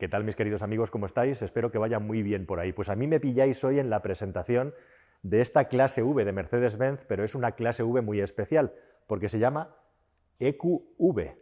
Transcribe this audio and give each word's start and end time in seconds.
¿Qué 0.00 0.08
tal 0.08 0.24
mis 0.24 0.34
queridos 0.34 0.62
amigos? 0.62 0.90
¿Cómo 0.90 1.04
estáis? 1.04 1.42
Espero 1.42 1.70
que 1.70 1.76
vaya 1.76 1.98
muy 1.98 2.22
bien 2.22 2.46
por 2.46 2.58
ahí. 2.58 2.72
Pues 2.72 2.88
a 2.88 2.96
mí 2.96 3.06
me 3.06 3.20
pilláis 3.20 3.62
hoy 3.64 3.78
en 3.78 3.90
la 3.90 4.00
presentación 4.00 4.72
de 5.22 5.42
esta 5.42 5.66
clase 5.66 6.02
V 6.02 6.24
de 6.24 6.32
Mercedes-Benz, 6.32 7.04
pero 7.06 7.22
es 7.22 7.34
una 7.34 7.52
clase 7.52 7.82
V 7.82 8.00
muy 8.00 8.22
especial, 8.22 8.72
porque 9.06 9.28
se 9.28 9.38
llama 9.38 9.76
EQV. 10.38 11.36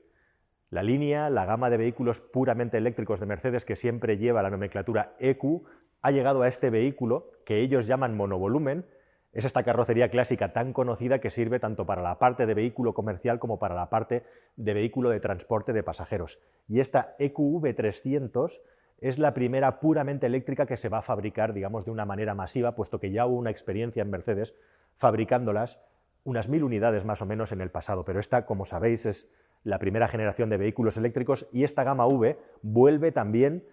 La 0.70 0.82
línea, 0.82 1.30
la 1.30 1.44
gama 1.44 1.70
de 1.70 1.76
vehículos 1.76 2.20
puramente 2.20 2.78
eléctricos 2.78 3.20
de 3.20 3.26
Mercedes, 3.26 3.64
que 3.64 3.76
siempre 3.76 4.18
lleva 4.18 4.42
la 4.42 4.50
nomenclatura 4.50 5.14
EQ, 5.20 5.62
ha 6.02 6.10
llegado 6.10 6.42
a 6.42 6.48
este 6.48 6.70
vehículo 6.70 7.30
que 7.44 7.58
ellos 7.60 7.86
llaman 7.86 8.16
monovolumen, 8.16 8.86
es 9.32 9.44
esta 9.44 9.62
carrocería 9.62 10.10
clásica 10.10 10.52
tan 10.52 10.72
conocida 10.72 11.20
que 11.20 11.30
sirve 11.30 11.60
tanto 11.60 11.86
para 11.86 12.02
la 12.02 12.18
parte 12.18 12.46
de 12.46 12.54
vehículo 12.54 12.94
comercial 12.94 13.38
como 13.38 13.58
para 13.58 13.74
la 13.74 13.90
parte 13.90 14.24
de 14.56 14.74
vehículo 14.74 15.10
de 15.10 15.20
transporte 15.20 15.72
de 15.72 15.82
pasajeros. 15.82 16.38
Y 16.66 16.80
esta 16.80 17.14
EQV 17.18 17.74
300 17.74 18.60
es 19.00 19.18
la 19.18 19.34
primera 19.34 19.80
puramente 19.80 20.26
eléctrica 20.26 20.66
que 20.66 20.76
se 20.76 20.88
va 20.88 20.98
a 20.98 21.02
fabricar, 21.02 21.52
digamos, 21.52 21.84
de 21.84 21.90
una 21.90 22.04
manera 22.04 22.34
masiva, 22.34 22.74
puesto 22.74 22.98
que 22.98 23.12
ya 23.12 23.26
hubo 23.26 23.36
una 23.36 23.50
experiencia 23.50 24.02
en 24.02 24.10
Mercedes 24.10 24.54
fabricándolas 24.96 25.80
unas 26.24 26.48
mil 26.48 26.64
unidades 26.64 27.04
más 27.04 27.22
o 27.22 27.26
menos 27.26 27.52
en 27.52 27.60
el 27.60 27.70
pasado. 27.70 28.04
Pero 28.04 28.20
esta, 28.20 28.44
como 28.44 28.64
sabéis, 28.64 29.06
es 29.06 29.28
la 29.62 29.78
primera 29.78 30.08
generación 30.08 30.50
de 30.50 30.56
vehículos 30.56 30.96
eléctricos 30.96 31.46
y 31.52 31.64
esta 31.64 31.84
gama 31.84 32.06
V 32.06 32.38
vuelve 32.62 33.12
también 33.12 33.64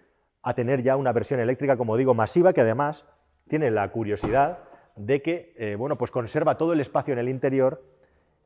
a 0.42 0.54
tener 0.54 0.82
ya 0.82 0.96
una 0.96 1.12
versión 1.12 1.40
eléctrica, 1.40 1.76
como 1.76 1.96
digo, 1.96 2.14
masiva, 2.14 2.52
que 2.52 2.60
además 2.60 3.04
tiene 3.48 3.70
la 3.70 3.90
curiosidad 3.90 4.60
de 4.96 5.22
que 5.22 5.54
eh, 5.56 5.76
bueno, 5.76 5.96
pues 5.96 6.10
conserva 6.10 6.56
todo 6.56 6.72
el 6.72 6.80
espacio 6.80 7.12
en 7.12 7.20
el 7.20 7.28
interior 7.28 7.82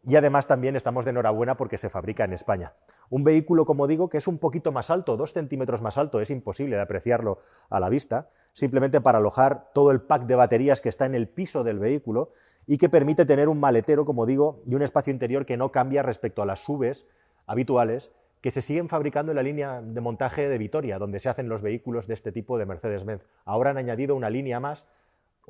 y 0.05 0.17
además 0.17 0.47
también 0.47 0.77
estamos 0.77 1.05
de 1.05 1.11
enhorabuena 1.11 1.57
porque 1.57 1.79
se 1.79 1.91
fabrica 1.91 2.25
en 2.25 2.33
España. 2.33 2.73
Un 3.11 3.23
vehículo, 3.23 3.65
como 3.65 3.87
digo, 3.87 4.09
que 4.09 4.19
es 4.19 4.27
un 4.27 4.39
poquito 4.39 4.73
más 4.73 4.91
alto, 4.91 5.17
dos 5.17 5.33
centímetros 5.33 5.83
más 5.83 5.99
alto, 5.99 6.21
es 6.21 6.31
imposible 6.31 6.77
de 6.77 6.83
apreciarlo 6.83 7.39
a 7.69 7.81
la 7.81 7.89
vista, 7.89 8.31
simplemente 8.53 9.01
para 9.01 9.19
alojar 9.19 9.69
todo 9.75 9.91
el 9.91 10.01
pack 10.01 10.25
de 10.25 10.37
baterías 10.37 10.81
que 10.81 10.89
está 10.89 11.07
en 11.07 11.15
el 11.15 11.29
piso 11.29 11.65
del 11.65 11.79
vehículo 11.79 12.33
y 12.67 12.79
que 12.79 12.89
permite 12.89 13.27
tener 13.27 13.49
un 13.49 13.61
maletero, 13.61 14.05
como 14.05 14.27
digo, 14.27 14.63
y 14.67 14.75
un 14.75 14.83
espacio 14.83 15.13
interior 15.13 15.45
que 15.45 15.57
no 15.57 15.71
cambia 15.71 16.03
respecto 16.03 16.43
a 16.43 16.47
las 16.47 16.61
subes 16.61 17.07
habituales 17.47 18.11
que 18.41 18.51
se 18.51 18.63
siguen 18.63 18.89
fabricando 18.89 19.33
en 19.33 19.37
la 19.37 19.43
línea 19.43 19.83
de 19.83 20.01
montaje 20.01 20.49
de 20.49 20.57
Vitoria, 20.57 20.99
donde 20.99 21.21
se 21.21 21.29
hacen 21.29 21.49
los 21.49 21.61
vehículos 21.61 22.07
de 22.07 22.15
este 22.15 22.33
tipo 22.33 22.57
de 22.57 22.65
Mercedes-Benz. 22.65 23.27
Ahora 23.45 23.71
han 23.71 23.77
añadido 23.77 24.17
una 24.17 24.31
línea 24.31 24.61
más 24.61 24.87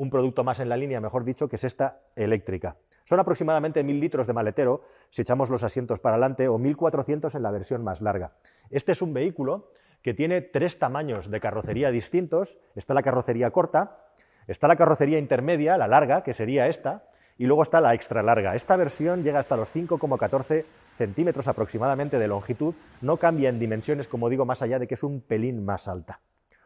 un 0.00 0.08
producto 0.08 0.44
más 0.44 0.60
en 0.60 0.70
la 0.70 0.78
línea, 0.78 0.98
mejor 0.98 1.24
dicho, 1.24 1.46
que 1.46 1.56
es 1.56 1.64
esta 1.64 2.00
eléctrica. 2.16 2.76
Son 3.04 3.20
aproximadamente 3.20 3.84
1.000 3.84 4.00
litros 4.00 4.26
de 4.26 4.32
maletero 4.32 4.80
si 5.10 5.20
echamos 5.20 5.50
los 5.50 5.62
asientos 5.62 6.00
para 6.00 6.14
adelante 6.14 6.48
o 6.48 6.58
1.400 6.58 7.34
en 7.34 7.42
la 7.42 7.50
versión 7.50 7.84
más 7.84 8.00
larga. 8.00 8.32
Este 8.70 8.92
es 8.92 9.02
un 9.02 9.12
vehículo 9.12 9.72
que 10.00 10.14
tiene 10.14 10.40
tres 10.40 10.78
tamaños 10.78 11.30
de 11.30 11.38
carrocería 11.38 11.90
distintos. 11.90 12.56
Está 12.74 12.94
la 12.94 13.02
carrocería 13.02 13.50
corta, 13.50 14.06
está 14.46 14.68
la 14.68 14.76
carrocería 14.76 15.18
intermedia, 15.18 15.76
la 15.76 15.86
larga, 15.86 16.22
que 16.22 16.32
sería 16.32 16.66
esta, 16.66 17.04
y 17.36 17.44
luego 17.44 17.62
está 17.62 17.82
la 17.82 17.92
extra 17.92 18.22
larga. 18.22 18.54
Esta 18.54 18.76
versión 18.76 19.22
llega 19.22 19.38
hasta 19.38 19.58
los 19.58 19.70
5,14 19.70 20.64
centímetros 20.96 21.46
aproximadamente 21.46 22.18
de 22.18 22.26
longitud, 22.26 22.74
no 23.02 23.18
cambia 23.18 23.50
en 23.50 23.58
dimensiones, 23.58 24.08
como 24.08 24.30
digo, 24.30 24.46
más 24.46 24.62
allá 24.62 24.78
de 24.78 24.86
que 24.86 24.94
es 24.94 25.02
un 25.02 25.20
pelín 25.20 25.62
más 25.62 25.88
alta. 25.88 26.20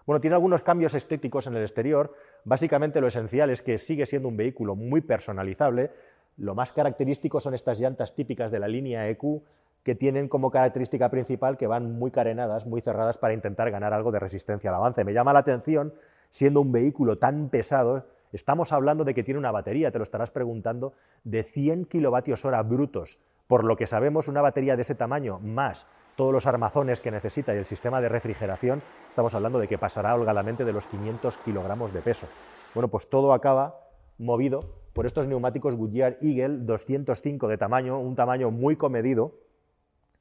Bueno, 0.07 0.21
tiene 0.21 0.35
algunos 0.35 0.63
cambios 0.63 0.95
estéticos 0.95 1.47
en 1.47 1.55
el 1.55 1.63
exterior. 1.63 2.13
Básicamente 2.45 3.01
lo 3.01 3.07
esencial 3.07 3.51
es 3.51 3.63
que 3.63 3.79
sigue 3.79 4.05
siendo 4.05 4.29
un 4.29 4.37
vehículo 4.37 4.77
muy 4.77 5.01
personalizable. 5.01 5.91
Lo 6.37 6.55
más 6.55 6.73
característico 6.73 7.41
son 7.41 7.55
estas 7.55 7.79
llantas 7.79 8.15
típicas 8.15 8.51
de 8.51 8.59
la 8.59 8.69
línea 8.69 9.09
EQ 9.09 9.43
que 9.83 9.95
tienen 9.95 10.29
como 10.29 10.51
característica 10.51 11.11
principal 11.11 11.57
que 11.57 11.67
van 11.67 11.93
muy 11.93 12.11
carenadas, 12.11 12.67
muy 12.67 12.81
cerradas 12.81 13.19
para 13.19 13.35
intentar 13.35 13.71
ganar 13.71 13.93
algo 13.93 14.13
de 14.13 14.19
resistencia 14.19 14.71
al 14.71 14.77
avance. 14.77 15.05
Me 15.05 15.13
llama 15.13 15.33
la 15.33 15.41
atención, 15.41 15.95
siendo 16.31 16.61
un 16.61 16.73
vehículo 16.73 17.17
tan 17.17 17.49
pesado, 17.49 18.07
estamos 18.33 18.73
hablando 18.73 19.05
de 19.05 19.15
que 19.15 19.23
tiene 19.23 19.39
una 19.39 19.53
batería, 19.53 19.91
te 19.91 19.99
lo 19.99 20.05
estarás 20.05 20.31
preguntando, 20.31 20.95
de 21.23 21.45
100 21.45 21.85
kilovatios 21.85 22.45
hora 22.45 22.63
brutos. 22.63 23.19
Por 23.47 23.65
lo 23.65 23.77
que 23.77 23.87
sabemos, 23.87 24.29
una 24.29 24.43
batería 24.43 24.77
de 24.77 24.83
ese 24.83 24.95
tamaño 24.95 25.39
más 25.39 25.87
todos 26.17 26.33
los 26.33 26.47
armazones 26.47 27.01
que 27.01 27.11
necesita 27.11 27.55
y 27.55 27.59
el 27.59 27.67
sistema 27.67 28.01
de 28.01 28.09
refrigeración, 28.09 28.83
estamos 29.09 29.35
hablando 29.35 29.59
de 29.59 29.69
que 29.69 29.79
pasará 29.79 30.15
holgadamente 30.15 30.65
de 30.65 30.73
los 30.73 30.87
500 30.87 31.39
kilogramos 31.39 31.93
de 31.93 32.01
peso. 32.03 32.27
Bueno, 32.75 32.89
pues 32.89 33.09
todo 33.09 33.33
acaba 33.33 33.81
movido 34.19 34.61
por 34.93 35.07
estos 35.07 35.27
neumáticos 35.27 35.75
Goodyear 35.75 36.19
Eagle 36.21 36.59
205 36.65 37.49
de 37.49 37.59
tamaño, 37.59 37.99
un 37.99 38.15
tamaño 38.15 38.51
muy 38.51 38.77
comedido, 38.77 39.41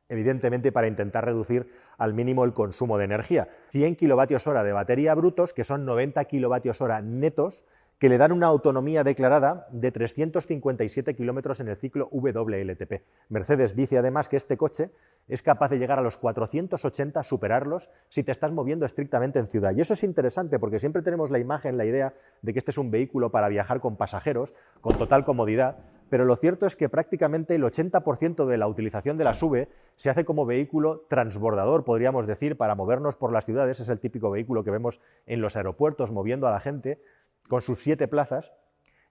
evidentemente 0.10 0.72
para 0.72 0.88
intentar 0.88 1.26
reducir 1.26 1.70
al 1.98 2.14
mínimo 2.14 2.44
el 2.44 2.54
consumo 2.54 2.98
de 2.98 3.06
energía. 3.06 3.50
100 3.70 3.96
kilovatios 3.96 4.48
hora 4.48 4.64
de 4.64 4.74
batería 4.74 5.14
brutos, 5.14 5.54
que 5.54 5.64
son 5.64 5.86
90 5.86 6.26
kilovatios 6.26 6.82
hora 6.82 7.02
netos, 7.02 7.66
que 8.00 8.10
le 8.10 8.18
dan 8.18 8.32
una 8.32 8.48
autonomía 8.48 9.04
declarada 9.04 9.68
de 9.72 9.92
357 9.92 11.16
kilómetros 11.16 11.60
en 11.60 11.70
el 11.70 11.78
ciclo 11.78 12.10
WLTP. 12.12 13.02
Mercedes 13.30 13.76
dice 13.76 13.98
además 13.98 14.30
que 14.30 14.36
este 14.36 14.58
coche 14.58 14.92
es 15.28 15.42
capaz 15.42 15.70
de 15.70 15.80
llegar 15.80 16.00
a 16.00 16.02
los 16.02 16.18
480, 16.18 17.24
superarlos, 17.24 17.90
si 18.10 18.24
te 18.24 18.32
estás 18.32 18.52
moviendo 18.52 18.86
estrictamente 18.86 19.40
en 19.40 19.48
ciudad. 19.48 19.74
Y 19.76 19.82
eso 19.82 19.94
es 19.94 20.04
interesante 20.04 20.60
porque 20.60 20.80
siempre 20.80 21.02
tenemos 21.02 21.32
la 21.32 21.40
imagen, 21.40 21.78
la 21.78 21.86
idea 21.86 22.14
de 22.42 22.54
que 22.54 22.60
este 22.60 22.72
es 22.72 22.78
un 22.78 22.92
vehículo 22.92 23.32
para 23.32 23.48
viajar 23.48 23.80
con 23.80 23.96
pasajeros, 23.96 24.54
con 24.82 24.98
total 24.98 25.24
comodidad, 25.24 25.78
pero 26.14 26.26
lo 26.26 26.36
cierto 26.36 26.68
es 26.68 26.76
que 26.76 26.90
prácticamente 26.90 27.56
el 27.56 27.64
80% 27.64 28.46
de 28.46 28.58
la 28.58 28.68
utilización 28.68 29.18
de 29.18 29.24
la 29.24 29.34
SUVE 29.34 29.68
se 29.96 30.12
hace 30.12 30.26
como 30.26 30.46
vehículo 30.46 31.06
transbordador, 31.10 31.84
podríamos 31.84 32.28
decir, 32.28 32.56
para 32.56 32.76
movernos 32.76 33.16
por 33.16 33.32
las 33.32 33.46
ciudades. 33.46 33.80
Es 33.80 33.90
el 33.90 34.00
típico 34.00 34.30
vehículo 34.30 34.64
que 34.64 34.70
vemos 34.70 35.02
en 35.26 35.42
los 35.42 35.56
aeropuertos 35.56 36.12
moviendo 36.12 36.48
a 36.48 36.52
la 36.52 36.60
gente 36.60 37.02
con 37.50 37.62
sus 37.62 37.82
siete 37.82 38.08
plazas, 38.08 38.54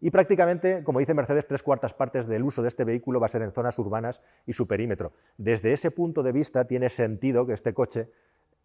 y 0.00 0.10
prácticamente, 0.10 0.82
como 0.82 0.98
dice 0.98 1.14
Mercedes, 1.14 1.46
tres 1.46 1.62
cuartas 1.62 1.94
partes 1.94 2.26
del 2.26 2.42
uso 2.42 2.60
de 2.60 2.66
este 2.66 2.82
vehículo 2.82 3.20
va 3.20 3.26
a 3.26 3.28
ser 3.28 3.42
en 3.42 3.52
zonas 3.52 3.78
urbanas 3.78 4.20
y 4.46 4.52
su 4.52 4.66
perímetro. 4.66 5.12
Desde 5.36 5.72
ese 5.72 5.92
punto 5.92 6.24
de 6.24 6.32
vista 6.32 6.66
tiene 6.66 6.88
sentido 6.88 7.46
que 7.46 7.52
este 7.52 7.72
coche 7.72 8.10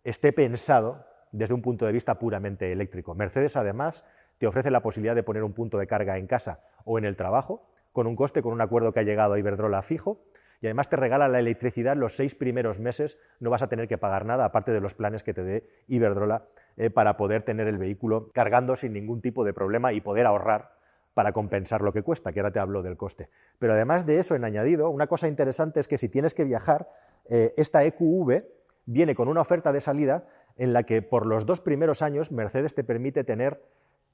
esté 0.04 0.34
pensado 0.34 1.06
desde 1.32 1.54
un 1.54 1.62
punto 1.62 1.86
de 1.86 1.92
vista 1.92 2.18
puramente 2.18 2.72
eléctrico. 2.72 3.14
Mercedes, 3.14 3.56
además, 3.56 4.04
te 4.40 4.48
ofrece 4.48 4.72
la 4.72 4.82
posibilidad 4.82 5.14
de 5.14 5.22
poner 5.22 5.44
un 5.44 5.54
punto 5.54 5.78
de 5.78 5.86
carga 5.86 6.18
en 6.18 6.26
casa 6.26 6.62
o 6.86 6.98
en 6.98 7.06
el 7.06 7.16
trabajo, 7.16 7.70
con 7.92 8.08
un 8.08 8.16
coste, 8.16 8.42
con 8.42 8.54
un 8.54 8.62
acuerdo 8.62 8.92
que 8.92 9.02
ha 9.02 9.04
llegado 9.04 9.34
a 9.34 9.40
Iberdrola 9.40 9.84
fijo, 9.84 10.24
y 10.62 10.68
además 10.68 10.90
te 10.90 10.96
regala 10.96 11.28
la 11.28 11.40
electricidad 11.40 11.96
los 11.96 12.16
seis 12.16 12.36
primeros 12.36 12.80
meses, 12.80 13.18
no 13.40 13.50
vas 13.50 13.62
a 13.62 13.68
tener 13.68 13.88
que 13.88 13.98
pagar 13.98 14.26
nada, 14.26 14.46
aparte 14.46 14.72
de 14.72 14.82
los 14.82 14.94
planes 14.94 15.24
que 15.24 15.34
te 15.34 15.44
dé 15.44 15.68
Iberdrola 15.88 16.48
eh, 16.78 16.90
para 16.90 17.18
poder 17.18 17.44
tener 17.44 17.68
el 17.68 17.78
vehículo 17.78 18.32
cargando 18.34 18.76
sin 18.76 18.94
ningún 18.94 19.22
tipo 19.22 19.44
de 19.44 19.54
problema 19.54 19.94
y 19.94 20.02
poder 20.02 20.26
ahorrar 20.26 20.78
para 21.14 21.32
compensar 21.32 21.82
lo 21.82 21.94
que 21.94 22.04
cuesta, 22.04 22.32
que 22.32 22.40
ahora 22.40 22.52
te 22.52 22.60
hablo 22.60 22.84
del 22.84 22.96
coste. 22.96 23.30
Pero 23.58 23.74
además 23.74 24.06
de 24.06 24.20
eso, 24.20 24.36
en 24.36 24.46
añadido, 24.46 24.90
una 24.90 25.08
cosa 25.08 25.28
interesante 25.28 25.80
es 25.80 25.88
que 25.88 25.98
si 25.98 26.10
tienes 26.10 26.34
que 26.34 26.44
viajar, 26.44 26.90
eh, 27.30 27.54
esta 27.58 27.84
EQV 27.84 28.46
viene 28.86 29.16
con 29.16 29.28
una 29.28 29.42
oferta 29.42 29.72
de 29.72 29.82
salida 29.82 30.28
en 30.58 30.74
la 30.74 30.84
que 30.84 31.02
por 31.02 31.26
los 31.26 31.46
dos 31.46 31.62
primeros 31.62 32.02
años 32.02 32.32
Mercedes 32.32 32.76
te 32.76 32.84
permite 32.84 33.24
tener 33.24 33.62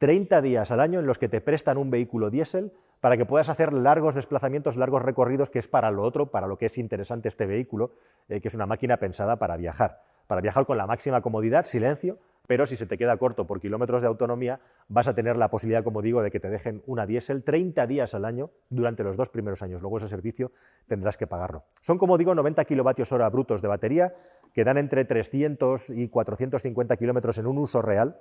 30 0.03 0.41
días 0.41 0.69
al 0.69 0.81
año 0.81 0.99
en 0.99 1.05
los 1.05 1.17
que 1.17 1.29
te 1.29 1.39
prestan 1.39 1.77
un 1.77 1.89
vehículo 1.89 2.29
diésel 2.29 2.73
para 2.99 3.15
que 3.15 3.25
puedas 3.25 3.47
hacer 3.47 3.71
largos 3.71 4.15
desplazamientos, 4.15 4.75
largos 4.75 5.01
recorridos, 5.01 5.49
que 5.49 5.59
es 5.59 5.69
para 5.69 5.91
lo 5.91 6.03
otro, 6.03 6.29
para 6.29 6.45
lo 6.45 6.57
que 6.57 6.65
es 6.65 6.77
interesante 6.77 7.29
este 7.29 7.45
vehículo, 7.45 7.91
eh, 8.27 8.41
que 8.41 8.49
es 8.49 8.53
una 8.53 8.65
máquina 8.65 8.97
pensada 8.97 9.39
para 9.39 9.55
viajar, 9.55 10.01
para 10.27 10.41
viajar 10.41 10.65
con 10.65 10.77
la 10.77 10.87
máxima 10.87 11.21
comodidad, 11.21 11.63
silencio, 11.63 12.17
pero 12.47 12.65
si 12.65 12.75
se 12.75 12.85
te 12.85 12.97
queda 12.97 13.15
corto 13.15 13.47
por 13.47 13.61
kilómetros 13.61 14.01
de 14.01 14.09
autonomía, 14.09 14.59
vas 14.89 15.07
a 15.07 15.15
tener 15.15 15.37
la 15.37 15.49
posibilidad, 15.49 15.85
como 15.85 16.01
digo, 16.01 16.21
de 16.21 16.31
que 16.31 16.41
te 16.41 16.49
dejen 16.49 16.83
una 16.85 17.05
diésel 17.05 17.41
30 17.41 17.87
días 17.87 18.13
al 18.13 18.25
año 18.25 18.49
durante 18.69 19.05
los 19.05 19.15
dos 19.15 19.29
primeros 19.29 19.61
años. 19.61 19.81
Luego 19.81 19.99
ese 19.99 20.09
servicio 20.09 20.51
tendrás 20.85 21.15
que 21.15 21.27
pagarlo. 21.27 21.63
Son, 21.79 21.97
como 21.97 22.17
digo, 22.17 22.35
90 22.35 22.65
kilovatios 22.65 23.13
hora 23.13 23.29
brutos 23.29 23.61
de 23.61 23.69
batería, 23.69 24.13
que 24.53 24.65
dan 24.65 24.77
entre 24.77 25.05
300 25.05 25.91
y 25.91 26.09
450 26.09 26.97
kilómetros 26.97 27.37
en 27.37 27.47
un 27.47 27.57
uso 27.57 27.81
real. 27.81 28.19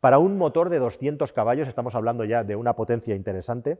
Para 0.00 0.18
un 0.18 0.38
motor 0.38 0.70
de 0.70 0.78
200 0.78 1.30
caballos, 1.34 1.68
estamos 1.68 1.94
hablando 1.94 2.24
ya 2.24 2.42
de 2.42 2.56
una 2.56 2.74
potencia 2.74 3.14
interesante, 3.14 3.78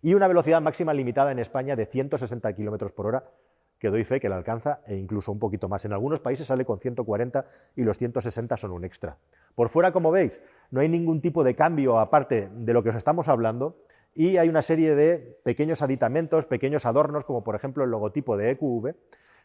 y 0.00 0.14
una 0.14 0.26
velocidad 0.26 0.60
máxima 0.60 0.92
limitada 0.92 1.30
en 1.30 1.38
España 1.38 1.76
de 1.76 1.86
160 1.86 2.52
kilómetros 2.54 2.92
por 2.92 3.06
hora, 3.06 3.30
que 3.78 3.88
doy 3.88 4.02
fe 4.02 4.18
que 4.18 4.28
la 4.28 4.36
alcanza 4.36 4.80
e 4.86 4.96
incluso 4.96 5.30
un 5.30 5.38
poquito 5.38 5.68
más. 5.68 5.84
En 5.84 5.92
algunos 5.92 6.18
países 6.18 6.48
sale 6.48 6.64
con 6.64 6.80
140 6.80 7.46
y 7.76 7.84
los 7.84 7.96
160 7.96 8.56
son 8.56 8.72
un 8.72 8.84
extra. 8.84 9.18
Por 9.54 9.68
fuera, 9.68 9.92
como 9.92 10.10
veis, 10.10 10.40
no 10.72 10.80
hay 10.80 10.88
ningún 10.88 11.20
tipo 11.20 11.44
de 11.44 11.54
cambio 11.54 12.00
aparte 12.00 12.48
de 12.52 12.72
lo 12.72 12.82
que 12.82 12.90
os 12.90 12.96
estamos 12.96 13.28
hablando 13.28 13.76
y 14.14 14.38
hay 14.38 14.48
una 14.48 14.62
serie 14.62 14.96
de 14.96 15.38
pequeños 15.44 15.82
aditamentos, 15.82 16.46
pequeños 16.46 16.86
adornos, 16.86 17.24
como 17.24 17.44
por 17.44 17.54
ejemplo 17.54 17.84
el 17.84 17.90
logotipo 17.90 18.36
de 18.36 18.50
EQV, 18.50 18.94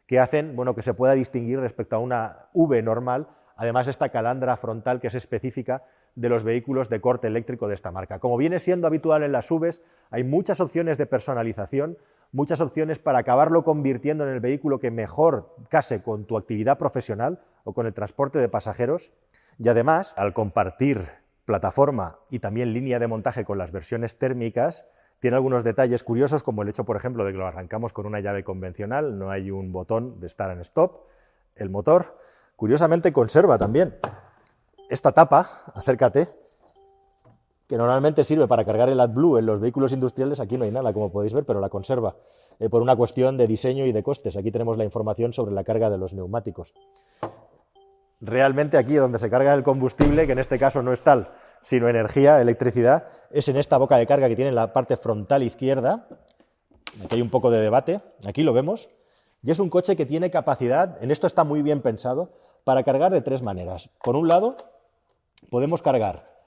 que 0.08 0.20
hacen 0.20 0.56
bueno, 0.56 0.74
que 0.74 0.82
se 0.82 0.94
pueda 0.94 1.14
distinguir 1.14 1.60
respecto 1.60 1.96
a 1.96 2.00
una 2.00 2.48
V 2.54 2.82
normal, 2.82 3.28
además 3.56 3.88
esta 3.88 4.10
calandra 4.10 4.56
frontal 4.58 5.00
que 5.00 5.08
es 5.08 5.16
específica 5.16 5.84
de 6.18 6.30
los 6.30 6.44
vehículos 6.44 6.90
de 6.90 7.00
corte 7.00 7.28
eléctrico 7.28 7.68
de 7.68 7.76
esta 7.76 7.92
marca. 7.92 8.18
Como 8.18 8.38
viene 8.38 8.60
siendo 8.60 8.88
habitual 8.88 9.22
en 9.22 9.32
las 9.32 9.50
Vs, 9.50 9.84
hay 10.10 10.24
muchas 10.24 10.60
opciones 10.60 10.98
de 10.98 11.06
personalización, 11.06 12.00
muchas 12.32 12.60
opciones 12.60 12.98
para 12.98 13.20
acabarlo 13.20 13.64
convirtiendo 13.64 14.24
en 14.24 14.34
el 14.34 14.40
vehículo 14.40 14.80
que 14.80 14.90
mejor 14.90 15.56
case 15.70 16.02
con 16.02 16.26
tu 16.26 16.36
actividad 16.36 16.80
profesional 16.80 17.40
o 17.66 17.74
con 17.74 17.86
el 17.86 17.94
transporte 17.94 18.40
de 18.40 18.50
pasajeros. 18.50 19.12
Y 19.60 19.70
además, 19.70 20.16
al 20.18 20.34
compartir 20.34 21.04
plataforma 21.46 22.18
y 22.32 22.40
también 22.40 22.74
línea 22.74 22.98
de 22.98 23.08
montaje 23.08 23.46
con 23.46 23.60
las 23.60 23.72
versiones 23.72 24.18
térmicas, 24.18 24.86
tiene 25.20 25.36
algunos 25.38 25.64
detalles 25.64 26.04
curiosos, 26.04 26.42
como 26.42 26.64
el 26.64 26.70
hecho, 26.70 26.84
por 26.84 26.96
ejemplo, 26.96 27.26
de 27.26 27.32
que 27.32 27.38
lo 27.38 27.46
arrancamos 27.46 27.94
con 27.94 28.08
una 28.08 28.22
llave 28.22 28.44
convencional, 28.44 29.20
no 29.20 29.30
hay 29.30 29.52
un 29.52 29.72
botón 29.72 30.20
de 30.20 30.30
start 30.30 30.54
and 30.54 30.62
stop. 30.62 31.06
El 31.56 31.70
motor, 31.70 32.18
curiosamente, 32.56 33.14
conserva 33.14 33.60
también 33.60 33.98
esta 34.90 35.12
tapa, 35.12 35.64
acércate, 35.74 36.28
que 37.68 37.78
normalmente 37.78 38.24
sirve 38.24 38.48
para 38.48 38.64
cargar 38.64 38.90
el 38.90 39.00
AdBlue 39.00 39.38
en 39.38 39.46
los 39.46 39.60
vehículos 39.60 39.92
industriales, 39.92 40.40
aquí 40.40 40.58
no 40.58 40.64
hay 40.64 40.72
nada, 40.72 40.94
como 40.94 41.12
podéis 41.12 41.34
ver, 41.34 41.46
pero 41.46 41.60
la 41.60 41.70
conserva, 41.70 42.16
eh, 42.60 42.70
por 42.70 42.82
una 42.82 42.96
cuestión 42.96 43.38
de 43.38 43.46
diseño 43.46 43.86
y 43.86 43.92
de 43.92 44.04
costes. 44.04 44.38
Aquí 44.38 44.52
tenemos 44.52 44.78
la 44.78 44.86
información 44.86 45.34
sobre 45.34 45.54
la 45.54 45.64
carga 45.64 45.90
de 45.90 45.98
los 45.98 46.14
neumáticos. 46.14 46.74
Realmente 48.22 48.78
aquí 48.78 48.96
donde 48.96 49.20
se 49.20 49.30
carga 49.30 49.54
el 49.54 49.64
combustible, 49.64 50.26
que 50.26 50.32
en 50.32 50.40
este 50.40 50.58
caso 50.58 50.82
no 50.82 50.94
es 50.94 51.02
tal, 51.02 51.30
sino 51.62 51.90
energía, 51.90 52.42
electricidad, 52.42 53.08
es 53.30 53.48
en 53.50 53.58
esta 53.58 53.78
boca 53.78 53.98
de 53.98 54.08
carga 54.08 54.30
que 54.30 54.36
tiene 54.36 54.50
en 54.50 54.56
la 54.56 54.72
parte 54.72 54.96
frontal 54.96 55.44
izquierda. 55.44 56.08
Aquí 57.04 57.16
hay 57.16 57.22
un 57.22 57.30
poco 57.30 57.52
de 57.52 57.60
debate, 57.60 58.02
aquí 58.26 58.44
lo 58.44 58.54
vemos. 58.54 58.88
Y 59.44 59.52
es 59.52 59.60
un 59.60 59.70
coche 59.70 59.96
que 59.96 60.06
tiene 60.06 60.32
capacidad, 60.32 61.02
en 61.04 61.12
esto 61.12 61.28
está 61.28 61.44
muy 61.44 61.62
bien 61.62 61.82
pensado, 61.82 62.32
para 62.64 62.84
cargar 62.84 63.12
de 63.12 63.22
tres 63.22 63.42
maneras. 63.44 63.90
Por 64.04 64.16
un 64.16 64.28
lado, 64.28 64.58
podemos 65.50 65.82
cargar 65.82 66.38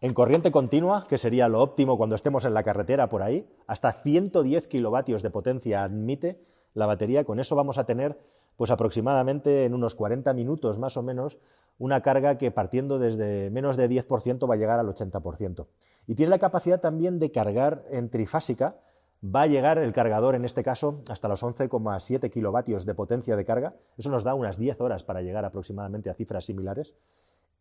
en 0.00 0.14
corriente 0.14 0.50
continua, 0.50 1.06
que 1.08 1.18
sería 1.18 1.48
lo 1.48 1.62
óptimo 1.62 1.96
cuando 1.96 2.16
estemos 2.16 2.44
en 2.44 2.54
la 2.54 2.62
carretera 2.62 3.08
por 3.08 3.22
ahí, 3.22 3.48
hasta 3.66 3.92
110 3.92 4.66
kilovatios 4.66 5.22
de 5.22 5.30
potencia 5.30 5.84
admite 5.84 6.40
la 6.74 6.86
batería. 6.86 7.24
Con 7.24 7.40
eso 7.40 7.56
vamos 7.56 7.78
a 7.78 7.84
tener, 7.84 8.18
pues 8.56 8.70
aproximadamente 8.70 9.64
en 9.64 9.74
unos 9.74 9.94
40 9.94 10.32
minutos 10.34 10.78
más 10.78 10.96
o 10.96 11.02
menos, 11.02 11.38
una 11.78 12.02
carga 12.02 12.38
que 12.38 12.50
partiendo 12.50 12.98
desde 12.98 13.50
menos 13.50 13.76
de 13.76 13.88
10% 13.88 14.48
va 14.48 14.54
a 14.54 14.58
llegar 14.58 14.78
al 14.78 14.88
80%. 14.88 15.66
Y 16.06 16.14
tiene 16.14 16.30
la 16.30 16.38
capacidad 16.38 16.80
también 16.80 17.18
de 17.18 17.30
cargar 17.30 17.84
en 17.90 18.10
trifásica, 18.10 18.76
va 19.22 19.42
a 19.42 19.46
llegar 19.46 19.78
el 19.78 19.92
cargador 19.92 20.34
en 20.34 20.44
este 20.44 20.62
caso 20.62 21.00
hasta 21.08 21.28
los 21.28 21.42
11,7 21.42 22.30
kilovatios 22.30 22.86
de 22.86 22.94
potencia 22.94 23.36
de 23.36 23.44
carga. 23.44 23.74
Eso 23.96 24.10
nos 24.10 24.24
da 24.24 24.34
unas 24.34 24.58
10 24.58 24.80
horas 24.80 25.04
para 25.04 25.22
llegar 25.22 25.44
aproximadamente 25.44 26.10
a 26.10 26.14
cifras 26.14 26.44
similares 26.44 26.94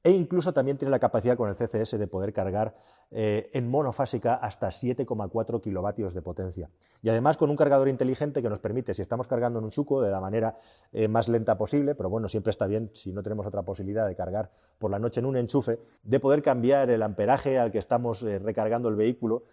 e 0.05 0.11
incluso 0.11 0.53
también 0.53 0.77
tiene 0.77 0.91
la 0.91 0.99
capacidad 0.99 1.35
con 1.35 1.49
el 1.49 1.55
CCS 1.55 1.97
de 1.97 2.05
poder 2.05 2.31
cargar 2.31 2.75
eh, 3.09 3.49
en 3.53 3.67
monofásica 3.67 4.35
hasta 4.35 4.67
7,4 4.67 5.59
kilovatios 5.59 6.13
de 6.13 6.21
potencia. 6.21 6.69
Y 7.01 7.09
además 7.09 7.37
con 7.37 7.49
un 7.49 7.55
cargador 7.55 7.89
inteligente 7.89 8.43
que 8.43 8.47
nos 8.47 8.59
permite, 8.59 8.93
si 8.93 9.01
estamos 9.01 9.27
cargando 9.27 9.57
en 9.57 9.65
un 9.65 9.71
suco, 9.71 10.03
de 10.03 10.11
la 10.11 10.21
manera 10.21 10.59
eh, 10.93 11.07
más 11.07 11.27
lenta 11.27 11.57
posible, 11.57 11.95
pero 11.95 12.11
bueno, 12.11 12.29
siempre 12.29 12.51
está 12.51 12.67
bien, 12.67 12.91
si 12.93 13.13
no 13.13 13.23
tenemos 13.23 13.47
otra 13.47 13.63
posibilidad 13.63 14.07
de 14.07 14.15
cargar 14.15 14.51
por 14.77 14.91
la 14.91 14.99
noche 14.99 15.21
en 15.21 15.25
un 15.25 15.37
enchufe, 15.37 15.79
de 16.03 16.19
poder 16.19 16.43
cambiar 16.43 16.91
el 16.91 17.01
amperaje 17.01 17.57
al 17.57 17.71
que 17.71 17.79
estamos 17.79 18.21
eh, 18.21 18.37
recargando 18.37 18.89
el 18.89 18.95
vehículo, 18.95 19.43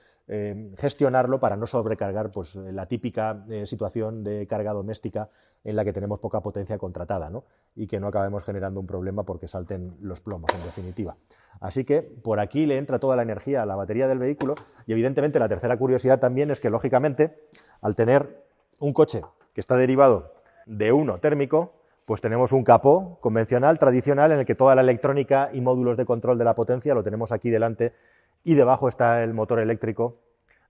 gestionarlo 0.79 1.41
para 1.41 1.57
no 1.57 1.67
sobrecargar 1.67 2.31
pues, 2.31 2.55
la 2.55 2.87
típica 2.87 3.45
situación 3.65 4.23
de 4.23 4.47
carga 4.47 4.73
doméstica 4.73 5.29
en 5.65 5.77
la 5.77 5.85
que 5.85 5.93
tenemos 5.93 6.21
poca 6.21 6.41
potencia 6.41 6.79
contratada 6.79 7.31
¿no? 7.31 7.45
y 7.75 7.87
que 7.87 8.01
no 8.01 8.09
acabemos 8.09 8.43
generando 8.43 8.81
un 8.81 8.87
problema 8.87 9.25
porque 9.25 9.49
salten 9.49 9.97
los 10.01 10.21
plomos, 10.21 10.42
en 10.55 10.65
definitiva. 10.65 11.17
Así 11.61 11.85
que 11.85 12.03
por 12.03 12.41
aquí 12.41 12.67
le 12.67 12.77
entra 12.77 12.99
toda 12.99 13.15
la 13.15 13.23
energía 13.23 13.63
a 13.63 13.67
la 13.67 13.77
batería 13.77 14.09
del 14.09 14.19
vehículo 14.19 14.55
y 14.87 14.93
evidentemente 14.93 15.39
la 15.39 15.49
tercera 15.49 15.77
curiosidad 15.77 16.19
también 16.19 16.51
es 16.51 16.59
que 16.59 16.71
lógicamente 16.71 17.39
al 17.81 17.95
tener 17.95 18.45
un 18.81 18.93
coche 18.93 19.23
que 19.55 19.61
está 19.61 19.77
derivado 19.77 20.35
de 20.67 20.93
uno 20.93 21.19
térmico, 21.19 21.75
pues 22.05 22.21
tenemos 22.21 22.51
un 22.53 22.65
capó 22.65 23.19
convencional, 23.21 23.79
tradicional, 23.79 24.33
en 24.33 24.41
el 24.41 24.45
que 24.45 24.57
toda 24.57 24.75
la 24.75 24.83
electrónica 24.83 25.51
y 25.53 25.61
módulos 25.61 25.97
de 25.97 26.05
control 26.05 26.37
de 26.37 26.45
la 26.45 26.55
potencia 26.55 26.95
lo 26.95 27.03
tenemos 27.03 27.31
aquí 27.31 27.51
delante 27.51 27.95
y 28.43 28.55
debajo 28.55 28.89
está 28.89 29.23
el 29.23 29.35
motor 29.35 29.61
eléctrico 29.61 30.19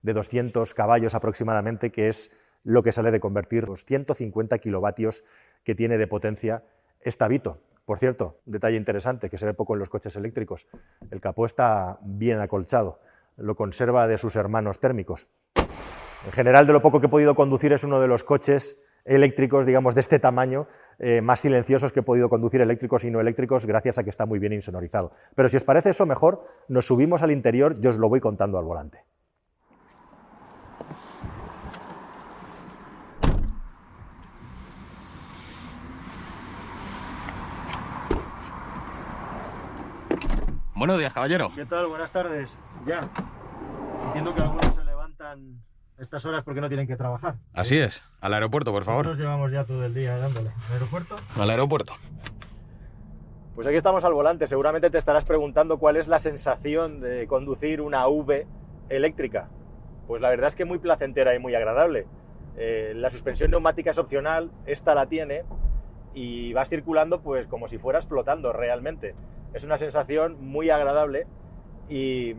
de 0.03 0.13
200 0.13 0.73
caballos 0.73 1.15
aproximadamente, 1.15 1.91
que 1.91 2.07
es 2.07 2.29
lo 2.63 2.83
que 2.83 2.91
sale 2.91 3.11
de 3.11 3.19
convertir 3.19 3.67
los 3.67 3.83
150 3.85 4.59
kilovatios 4.59 5.23
que 5.63 5.75
tiene 5.75 5.97
de 5.97 6.07
potencia 6.07 6.63
esta 7.01 7.27
Vito. 7.27 7.59
Por 7.85 7.99
cierto, 7.99 8.39
detalle 8.45 8.77
interesante 8.77 9.29
que 9.29 9.37
se 9.37 9.45
ve 9.45 9.53
poco 9.53 9.73
en 9.73 9.79
los 9.79 9.89
coches 9.89 10.15
eléctricos, 10.15 10.67
el 11.11 11.19
capó 11.19 11.45
está 11.45 11.99
bien 12.01 12.39
acolchado, 12.39 12.99
lo 13.35 13.55
conserva 13.55 14.07
de 14.07 14.17
sus 14.17 14.35
hermanos 14.35 14.79
térmicos. 14.79 15.27
En 16.25 16.31
general, 16.31 16.65
de 16.65 16.73
lo 16.73 16.81
poco 16.81 17.01
que 17.01 17.07
he 17.07 17.09
podido 17.09 17.35
conducir, 17.35 17.73
es 17.73 17.83
uno 17.83 17.99
de 17.99 18.07
los 18.07 18.23
coches 18.23 18.77
eléctricos, 19.03 19.65
digamos, 19.65 19.95
de 19.95 20.01
este 20.01 20.19
tamaño, 20.19 20.67
eh, 20.97 21.21
más 21.21 21.41
silenciosos 21.41 21.91
que 21.91 21.99
he 21.99 22.03
podido 22.03 22.29
conducir 22.29 22.61
eléctricos 22.61 23.03
y 23.03 23.11
no 23.11 23.19
eléctricos, 23.19 23.65
gracias 23.65 23.97
a 23.97 24.03
que 24.05 24.09
está 24.09 24.25
muy 24.25 24.39
bien 24.39 24.53
insonorizado. 24.53 25.11
Pero 25.35 25.49
si 25.49 25.57
os 25.57 25.65
parece 25.65 25.89
eso 25.89 26.05
mejor, 26.05 26.45
nos 26.69 26.85
subimos 26.87 27.21
al 27.21 27.31
interior 27.31 27.75
y 27.81 27.87
os 27.87 27.97
lo 27.97 28.07
voy 28.07 28.21
contando 28.21 28.57
al 28.57 28.63
volante. 28.63 29.03
Buenos 40.83 40.97
días, 40.97 41.13
caballero. 41.13 41.49
¿Qué 41.55 41.65
tal? 41.65 41.87
Buenas 41.87 42.11
tardes. 42.11 42.51
Ya. 42.85 43.09
Entiendo 44.07 44.35
que 44.35 44.41
algunos 44.41 44.75
se 44.75 44.83
levantan 44.83 45.61
estas 45.97 46.25
horas 46.25 46.43
porque 46.43 46.59
no 46.59 46.67
tienen 46.67 46.87
que 46.87 46.97
trabajar. 46.97 47.35
Así 47.53 47.77
es. 47.77 48.03
Al 48.19 48.33
aeropuerto, 48.33 48.73
por 48.73 48.83
favor. 48.83 49.05
Nosotros 49.05 49.25
llevamos 49.25 49.49
ya 49.53 49.63
todo 49.63 49.85
el 49.85 49.93
día 49.93 50.17
dándole. 50.17 50.51
¿Al 50.67 50.73
aeropuerto? 50.73 51.15
Al 51.39 51.49
aeropuerto. 51.49 51.93
Pues 53.55 53.65
aquí 53.65 53.77
estamos 53.77 54.03
al 54.03 54.13
volante. 54.13 54.45
Seguramente 54.45 54.89
te 54.89 54.97
estarás 54.97 55.23
preguntando 55.23 55.77
cuál 55.79 55.95
es 55.95 56.09
la 56.09 56.19
sensación 56.19 56.99
de 56.99 57.27
conducir 57.27 57.79
una 57.79 58.05
V 58.09 58.45
eléctrica. 58.89 59.47
Pues 60.05 60.21
la 60.21 60.31
verdad 60.31 60.49
es 60.49 60.55
que 60.55 60.65
muy 60.65 60.79
placentera 60.79 61.33
y 61.33 61.39
muy 61.39 61.55
agradable. 61.55 62.07
Eh, 62.57 62.91
la 62.93 63.09
suspensión 63.09 63.51
neumática 63.51 63.91
es 63.91 63.97
opcional, 63.97 64.51
esta 64.65 64.95
la 64.95 65.05
tiene 65.05 65.45
y 66.13 66.51
vas 66.51 66.67
circulando 66.67 67.21
pues 67.21 67.47
como 67.47 67.69
si 67.69 67.77
fueras 67.77 68.05
flotando 68.05 68.51
realmente. 68.51 69.15
Es 69.53 69.63
una 69.63 69.77
sensación 69.77 70.37
muy 70.39 70.69
agradable 70.69 71.27
y 71.87 72.35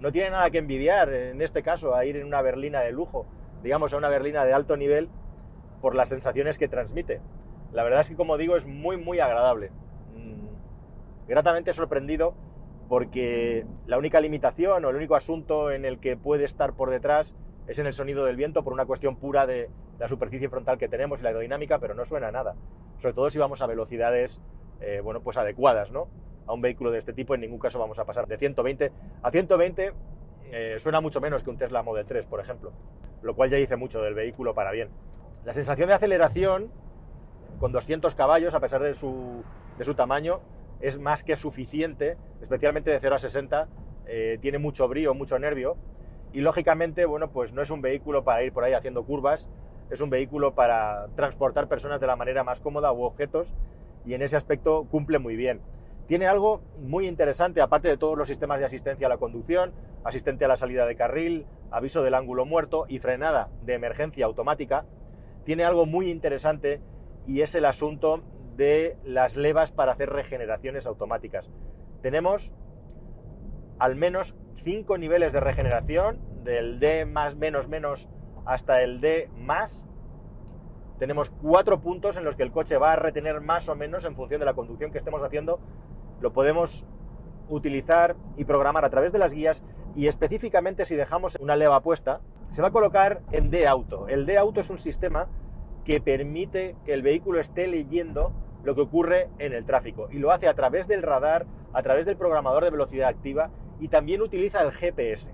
no 0.00 0.12
tiene 0.12 0.30
nada 0.30 0.50
que 0.50 0.58
envidiar 0.58 1.12
en 1.12 1.42
este 1.42 1.62
caso 1.62 1.94
a 1.94 2.04
ir 2.04 2.16
en 2.16 2.26
una 2.26 2.40
berlina 2.40 2.80
de 2.80 2.92
lujo, 2.92 3.26
digamos 3.62 3.92
a 3.92 3.96
una 3.96 4.08
berlina 4.08 4.44
de 4.44 4.52
alto 4.52 4.76
nivel 4.76 5.08
por 5.80 5.94
las 5.94 6.08
sensaciones 6.08 6.56
que 6.56 6.68
transmite. 6.68 7.20
La 7.72 7.82
verdad 7.82 8.00
es 8.00 8.08
que 8.08 8.16
como 8.16 8.38
digo 8.38 8.56
es 8.56 8.66
muy 8.66 8.96
muy 8.96 9.18
agradable. 9.18 9.70
Mm, 10.14 11.26
gratamente 11.28 11.74
sorprendido 11.74 12.34
porque 12.88 13.66
la 13.86 13.98
única 13.98 14.20
limitación 14.20 14.84
o 14.84 14.90
el 14.90 14.96
único 14.96 15.16
asunto 15.16 15.70
en 15.70 15.84
el 15.84 15.98
que 15.98 16.16
puede 16.16 16.44
estar 16.44 16.74
por 16.74 16.90
detrás 16.90 17.34
es 17.66 17.78
en 17.78 17.86
el 17.86 17.92
sonido 17.92 18.24
del 18.24 18.36
viento 18.36 18.64
por 18.64 18.72
una 18.72 18.86
cuestión 18.86 19.16
pura 19.16 19.46
de 19.46 19.68
la 19.98 20.08
superficie 20.08 20.48
frontal 20.48 20.78
que 20.78 20.88
tenemos 20.88 21.20
y 21.20 21.22
la 21.22 21.28
aerodinámica, 21.28 21.78
pero 21.78 21.94
no 21.94 22.04
suena 22.04 22.32
nada. 22.32 22.54
Sobre 22.98 23.14
todo 23.14 23.30
si 23.30 23.38
vamos 23.38 23.62
a 23.62 23.66
velocidades 23.66 24.40
eh, 24.80 25.00
bueno, 25.02 25.20
pues 25.20 25.36
adecuadas, 25.36 25.90
¿no? 25.90 26.08
A 26.46 26.52
un 26.52 26.60
vehículo 26.60 26.90
de 26.90 26.98
este 26.98 27.12
tipo 27.12 27.34
en 27.34 27.42
ningún 27.42 27.58
caso 27.58 27.78
vamos 27.78 27.98
a 27.98 28.04
pasar 28.04 28.26
de 28.26 28.36
120 28.38 28.92
a 29.22 29.30
120 29.30 29.92
eh, 30.52 30.78
suena 30.80 31.00
mucho 31.00 31.20
menos 31.20 31.44
que 31.44 31.50
un 31.50 31.56
Tesla 31.56 31.82
Model 31.82 32.04
3, 32.06 32.26
por 32.26 32.40
ejemplo, 32.40 32.72
lo 33.22 33.34
cual 33.36 33.50
ya 33.50 33.56
dice 33.56 33.76
mucho 33.76 34.02
del 34.02 34.14
vehículo 34.14 34.54
para 34.54 34.72
bien. 34.72 34.88
La 35.44 35.52
sensación 35.52 35.88
de 35.88 35.94
aceleración 35.94 36.70
con 37.58 37.72
200 37.72 38.14
caballos, 38.14 38.54
a 38.54 38.60
pesar 38.60 38.82
de 38.82 38.94
su, 38.94 39.44
de 39.78 39.84
su 39.84 39.94
tamaño, 39.94 40.40
es 40.80 40.98
más 40.98 41.22
que 41.22 41.36
suficiente, 41.36 42.16
especialmente 42.40 42.90
de 42.90 42.98
0 42.98 43.14
a 43.14 43.18
60, 43.18 43.68
eh, 44.06 44.38
tiene 44.40 44.58
mucho 44.58 44.88
brío, 44.88 45.14
mucho 45.14 45.38
nervio, 45.38 45.76
y 46.32 46.40
lógicamente, 46.40 47.04
bueno, 47.04 47.30
pues 47.30 47.52
no 47.52 47.62
es 47.62 47.70
un 47.70 47.80
vehículo 47.80 48.24
para 48.24 48.42
ir 48.42 48.52
por 48.52 48.64
ahí 48.64 48.72
haciendo 48.72 49.04
curvas, 49.04 49.48
es 49.90 50.00
un 50.00 50.10
vehículo 50.10 50.54
para 50.54 51.08
transportar 51.14 51.68
personas 51.68 52.00
de 52.00 52.06
la 52.06 52.16
manera 52.16 52.44
más 52.44 52.60
cómoda 52.60 52.92
u 52.92 53.02
objetos 53.02 53.52
y 54.04 54.14
en 54.14 54.22
ese 54.22 54.36
aspecto 54.36 54.86
cumple 54.90 55.18
muy 55.18 55.36
bien. 55.36 55.60
Tiene 56.06 56.26
algo 56.26 56.62
muy 56.78 57.06
interesante, 57.06 57.60
aparte 57.60 57.88
de 57.88 57.96
todos 57.96 58.18
los 58.18 58.28
sistemas 58.28 58.58
de 58.58 58.66
asistencia 58.66 59.06
a 59.06 59.10
la 59.10 59.18
conducción, 59.18 59.72
asistente 60.04 60.44
a 60.44 60.48
la 60.48 60.56
salida 60.56 60.86
de 60.86 60.96
carril, 60.96 61.46
aviso 61.70 62.02
del 62.02 62.14
ángulo 62.14 62.44
muerto 62.44 62.86
y 62.88 62.98
frenada 62.98 63.48
de 63.62 63.74
emergencia 63.74 64.26
automática, 64.26 64.86
tiene 65.44 65.64
algo 65.64 65.86
muy 65.86 66.10
interesante 66.10 66.80
y 67.26 67.42
es 67.42 67.54
el 67.54 67.64
asunto 67.64 68.22
de 68.56 68.96
las 69.04 69.36
levas 69.36 69.72
para 69.72 69.92
hacer 69.92 70.10
regeneraciones 70.10 70.86
automáticas. 70.86 71.50
Tenemos 72.02 72.52
al 73.78 73.96
menos 73.96 74.34
cinco 74.54 74.98
niveles 74.98 75.32
de 75.32 75.40
regeneración, 75.40 76.20
del 76.44 76.80
D 76.80 77.06
más 77.06 77.36
menos 77.36 77.68
menos 77.68 78.08
hasta 78.44 78.82
el 78.82 79.00
D 79.00 79.30
más, 79.36 79.84
tenemos 81.00 81.30
cuatro 81.30 81.80
puntos 81.80 82.18
en 82.18 82.24
los 82.24 82.36
que 82.36 82.42
el 82.42 82.50
coche 82.50 82.76
va 82.76 82.92
a 82.92 82.96
retener 82.96 83.40
más 83.40 83.70
o 83.70 83.74
menos 83.74 84.04
en 84.04 84.14
función 84.14 84.38
de 84.38 84.44
la 84.44 84.52
conducción 84.52 84.92
que 84.92 84.98
estemos 84.98 85.22
haciendo. 85.22 85.58
Lo 86.20 86.34
podemos 86.34 86.84
utilizar 87.48 88.16
y 88.36 88.44
programar 88.44 88.84
a 88.84 88.90
través 88.90 89.10
de 89.10 89.18
las 89.18 89.32
guías 89.32 89.62
y 89.94 90.08
específicamente 90.08 90.84
si 90.84 90.96
dejamos 90.96 91.36
una 91.40 91.56
leva 91.56 91.80
puesta, 91.80 92.20
se 92.50 92.60
va 92.60 92.68
a 92.68 92.70
colocar 92.70 93.22
en 93.32 93.50
D-Auto. 93.50 94.08
El 94.08 94.26
D-Auto 94.26 94.60
es 94.60 94.68
un 94.68 94.76
sistema 94.76 95.30
que 95.84 96.02
permite 96.02 96.76
que 96.84 96.92
el 96.92 97.00
vehículo 97.00 97.40
esté 97.40 97.66
leyendo 97.66 98.34
lo 98.62 98.74
que 98.74 98.82
ocurre 98.82 99.30
en 99.38 99.54
el 99.54 99.64
tráfico. 99.64 100.08
Y 100.10 100.18
lo 100.18 100.32
hace 100.32 100.48
a 100.48 100.54
través 100.54 100.86
del 100.86 101.02
radar, 101.02 101.46
a 101.72 101.80
través 101.80 102.04
del 102.04 102.18
programador 102.18 102.62
de 102.62 102.70
velocidad 102.70 103.08
activa 103.08 103.48
y 103.80 103.88
también 103.88 104.20
utiliza 104.20 104.60
el 104.60 104.70
GPS. 104.70 105.32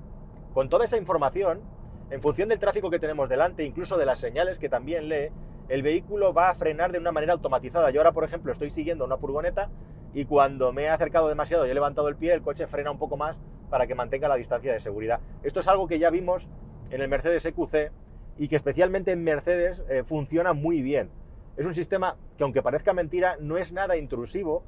Con 0.54 0.68
toda 0.68 0.84
esa 0.84 0.96
información, 0.96 1.62
en 2.10 2.22
función 2.22 2.48
del 2.48 2.58
tráfico 2.58 2.90
que 2.90 2.98
tenemos 2.98 3.28
delante, 3.28 3.64
incluso 3.64 3.96
de 3.96 4.06
las 4.06 4.18
señales 4.18 4.58
que 4.58 4.68
también 4.68 5.08
lee, 5.08 5.30
el 5.68 5.82
vehículo 5.82 6.32
va 6.32 6.50
a 6.50 6.54
frenar 6.54 6.92
de 6.92 6.98
una 6.98 7.10
manera 7.10 7.32
automatizada. 7.32 7.90
Yo 7.90 8.00
ahora, 8.00 8.12
por 8.12 8.24
ejemplo, 8.24 8.52
estoy 8.52 8.70
siguiendo 8.70 9.04
una 9.04 9.16
furgoneta 9.16 9.70
y 10.14 10.24
cuando 10.24 10.72
me 10.72 10.84
he 10.84 10.88
acercado 10.88 11.28
demasiado 11.28 11.66
y 11.66 11.70
he 11.70 11.74
levantado 11.74 12.08
el 12.08 12.16
pie, 12.16 12.32
el 12.32 12.42
coche 12.42 12.68
frena 12.68 12.92
un 12.92 12.98
poco 12.98 13.16
más 13.16 13.38
para 13.70 13.88
que 13.88 13.96
mantenga 13.96 14.28
la 14.28 14.36
distancia 14.36 14.72
de 14.72 14.78
seguridad. 14.78 15.20
Esto 15.42 15.60
es 15.60 15.66
algo 15.66 15.88
que 15.88 15.98
ya 15.98 16.10
vimos 16.10 16.48
en 16.90 17.00
el 17.00 17.08
Mercedes 17.08 17.44
EQC 17.44 17.90
y 18.38 18.48
que 18.48 18.56
especialmente 18.56 19.10
en 19.10 19.24
Mercedes 19.24 19.84
eh, 19.88 20.04
funciona 20.04 20.52
muy 20.52 20.82
bien. 20.82 21.10
Es 21.56 21.66
un 21.66 21.74
sistema 21.74 22.16
que 22.36 22.44
aunque 22.44 22.62
parezca 22.62 22.92
mentira, 22.92 23.36
no 23.40 23.58
es 23.58 23.72
nada 23.72 23.96
intrusivo 23.96 24.62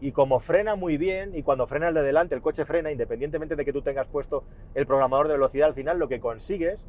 y 0.00 0.12
como 0.12 0.40
frena 0.40 0.74
muy 0.74 0.96
bien 0.96 1.34
y 1.34 1.42
cuando 1.42 1.66
frena 1.66 1.88
el 1.88 1.94
de 1.94 2.02
delante, 2.02 2.34
el 2.34 2.42
coche 2.42 2.64
frena, 2.64 2.90
independientemente 2.90 3.56
de 3.56 3.64
que 3.64 3.72
tú 3.72 3.82
tengas 3.82 4.08
puesto 4.08 4.44
el 4.74 4.86
programador 4.86 5.28
de 5.28 5.34
velocidad, 5.34 5.68
al 5.68 5.74
final 5.74 5.98
lo 5.98 6.08
que 6.08 6.20
consigues 6.20 6.84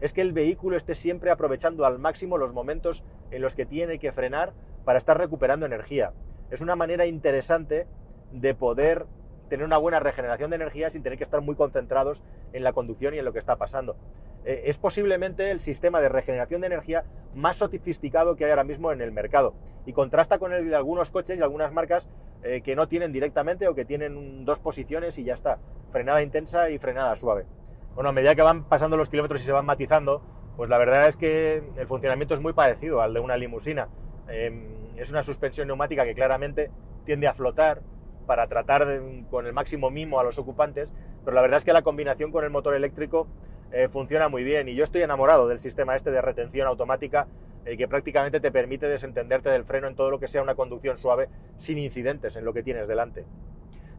es 0.00 0.12
que 0.12 0.20
el 0.20 0.32
vehículo 0.32 0.76
esté 0.76 0.94
siempre 0.94 1.30
aprovechando 1.30 1.86
al 1.86 1.98
máximo 1.98 2.38
los 2.38 2.52
momentos 2.52 3.02
en 3.30 3.42
los 3.42 3.54
que 3.54 3.66
tiene 3.66 3.98
que 3.98 4.12
frenar 4.12 4.52
para 4.84 4.98
estar 4.98 5.18
recuperando 5.18 5.66
energía. 5.66 6.12
Es 6.50 6.60
una 6.60 6.76
manera 6.76 7.06
interesante 7.06 7.86
de 8.32 8.54
poder 8.54 9.06
tener 9.48 9.64
una 9.64 9.78
buena 9.78 10.00
regeneración 10.00 10.50
de 10.50 10.56
energía 10.56 10.90
sin 10.90 11.02
tener 11.02 11.18
que 11.18 11.24
estar 11.24 11.40
muy 11.40 11.54
concentrados 11.54 12.22
en 12.52 12.64
la 12.64 12.72
conducción 12.72 13.14
y 13.14 13.18
en 13.18 13.24
lo 13.24 13.32
que 13.32 13.38
está 13.38 13.56
pasando. 13.56 13.96
Eh, 14.44 14.62
es 14.66 14.78
posiblemente 14.78 15.50
el 15.50 15.60
sistema 15.60 16.00
de 16.00 16.08
regeneración 16.08 16.60
de 16.60 16.68
energía 16.68 17.04
más 17.34 17.56
sofisticado 17.56 18.36
que 18.36 18.44
hay 18.44 18.50
ahora 18.50 18.64
mismo 18.64 18.92
en 18.92 19.00
el 19.00 19.12
mercado 19.12 19.54
y 19.84 19.92
contrasta 19.92 20.38
con 20.38 20.52
el 20.52 20.68
de 20.68 20.76
algunos 20.76 21.10
coches 21.10 21.38
y 21.38 21.42
algunas 21.42 21.72
marcas 21.72 22.08
eh, 22.42 22.60
que 22.62 22.76
no 22.76 22.88
tienen 22.88 23.12
directamente 23.12 23.66
o 23.66 23.74
que 23.74 23.84
tienen 23.84 24.44
dos 24.44 24.58
posiciones 24.58 25.18
y 25.18 25.24
ya 25.24 25.34
está, 25.34 25.58
frenada 25.90 26.22
intensa 26.22 26.70
y 26.70 26.78
frenada 26.78 27.14
suave. 27.16 27.46
Bueno, 27.94 28.10
a 28.10 28.12
medida 28.12 28.34
que 28.34 28.42
van 28.42 28.64
pasando 28.64 28.96
los 28.96 29.08
kilómetros 29.08 29.42
y 29.42 29.44
se 29.44 29.52
van 29.52 29.64
matizando, 29.64 30.22
pues 30.56 30.70
la 30.70 30.78
verdad 30.78 31.08
es 31.08 31.16
que 31.16 31.62
el 31.76 31.86
funcionamiento 31.86 32.34
es 32.34 32.40
muy 32.40 32.52
parecido 32.52 33.00
al 33.00 33.14
de 33.14 33.20
una 33.20 33.36
limusina. 33.36 33.88
Em, 34.28 34.68
es 34.96 35.10
una 35.10 35.22
suspensión 35.22 35.66
neumática 35.66 36.04
que 36.04 36.14
claramente 36.14 36.70
tiende 37.04 37.26
a 37.26 37.34
flotar 37.34 37.82
para 38.26 38.46
tratar 38.48 39.00
con 39.30 39.46
el 39.46 39.52
máximo 39.52 39.90
mimo 39.90 40.20
a 40.20 40.24
los 40.24 40.38
ocupantes, 40.38 40.90
pero 41.24 41.34
la 41.34 41.42
verdad 41.42 41.58
es 41.58 41.64
que 41.64 41.72
la 41.72 41.82
combinación 41.82 42.30
con 42.30 42.44
el 42.44 42.50
motor 42.50 42.74
eléctrico 42.74 43.26
eh, 43.72 43.88
funciona 43.88 44.28
muy 44.28 44.44
bien 44.44 44.68
y 44.68 44.74
yo 44.74 44.84
estoy 44.84 45.02
enamorado 45.02 45.48
del 45.48 45.58
sistema 45.58 45.96
este 45.96 46.10
de 46.10 46.22
retención 46.22 46.68
automática 46.68 47.26
eh, 47.64 47.76
que 47.76 47.88
prácticamente 47.88 48.38
te 48.38 48.52
permite 48.52 48.86
desentenderte 48.86 49.50
del 49.50 49.64
freno 49.64 49.88
en 49.88 49.96
todo 49.96 50.10
lo 50.10 50.20
que 50.20 50.28
sea 50.28 50.42
una 50.42 50.54
conducción 50.54 50.98
suave 50.98 51.28
sin 51.58 51.78
incidentes 51.78 52.36
en 52.36 52.44
lo 52.44 52.52
que 52.52 52.62
tienes 52.62 52.86
delante. 52.86 53.24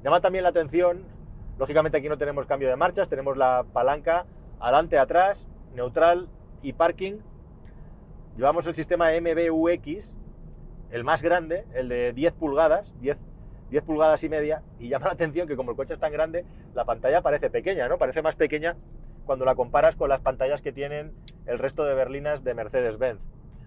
Llama 0.03 0.21
también 0.21 0.43
la 0.43 0.49
atención, 0.49 1.03
lógicamente 1.59 1.97
aquí 1.97 2.07
no 2.07 2.17
tenemos 2.17 2.45
cambio 2.45 2.69
de 2.69 2.77
marchas, 2.77 3.09
tenemos 3.09 3.35
la 3.35 3.65
palanca 3.73 4.25
adelante, 4.59 4.97
atrás, 4.97 5.47
neutral 5.73 6.29
y 6.63 6.73
parking. 6.73 7.17
Llevamos 8.37 8.67
el 8.67 8.75
sistema 8.75 9.09
MBUX, 9.19 10.15
el 10.91 11.03
más 11.03 11.21
grande, 11.21 11.65
el 11.73 11.89
de 11.89 12.13
10 12.13 12.33
pulgadas, 12.33 12.93
10 13.01 13.17
10 13.69 13.83
pulgadas 13.83 14.23
y 14.23 14.29
media 14.29 14.61
y 14.79 14.89
llama 14.89 15.07
la 15.07 15.13
atención 15.13 15.47
que 15.47 15.55
como 15.55 15.71
el 15.71 15.77
coche 15.77 15.93
es 15.93 15.99
tan 15.99 16.11
grande, 16.11 16.45
la 16.73 16.85
pantalla 16.85 17.21
parece 17.21 17.49
pequeña, 17.49 17.87
¿no? 17.87 17.97
Parece 17.97 18.21
más 18.21 18.35
pequeña 18.35 18.75
cuando 19.25 19.45
la 19.45 19.55
comparas 19.55 19.95
con 19.95 20.09
las 20.09 20.21
pantallas 20.21 20.61
que 20.61 20.71
tienen 20.71 21.11
el 21.45 21.59
resto 21.59 21.83
de 21.83 21.93
berlinas 21.93 22.43
de 22.43 22.53
Mercedes-Benz. 22.53 23.19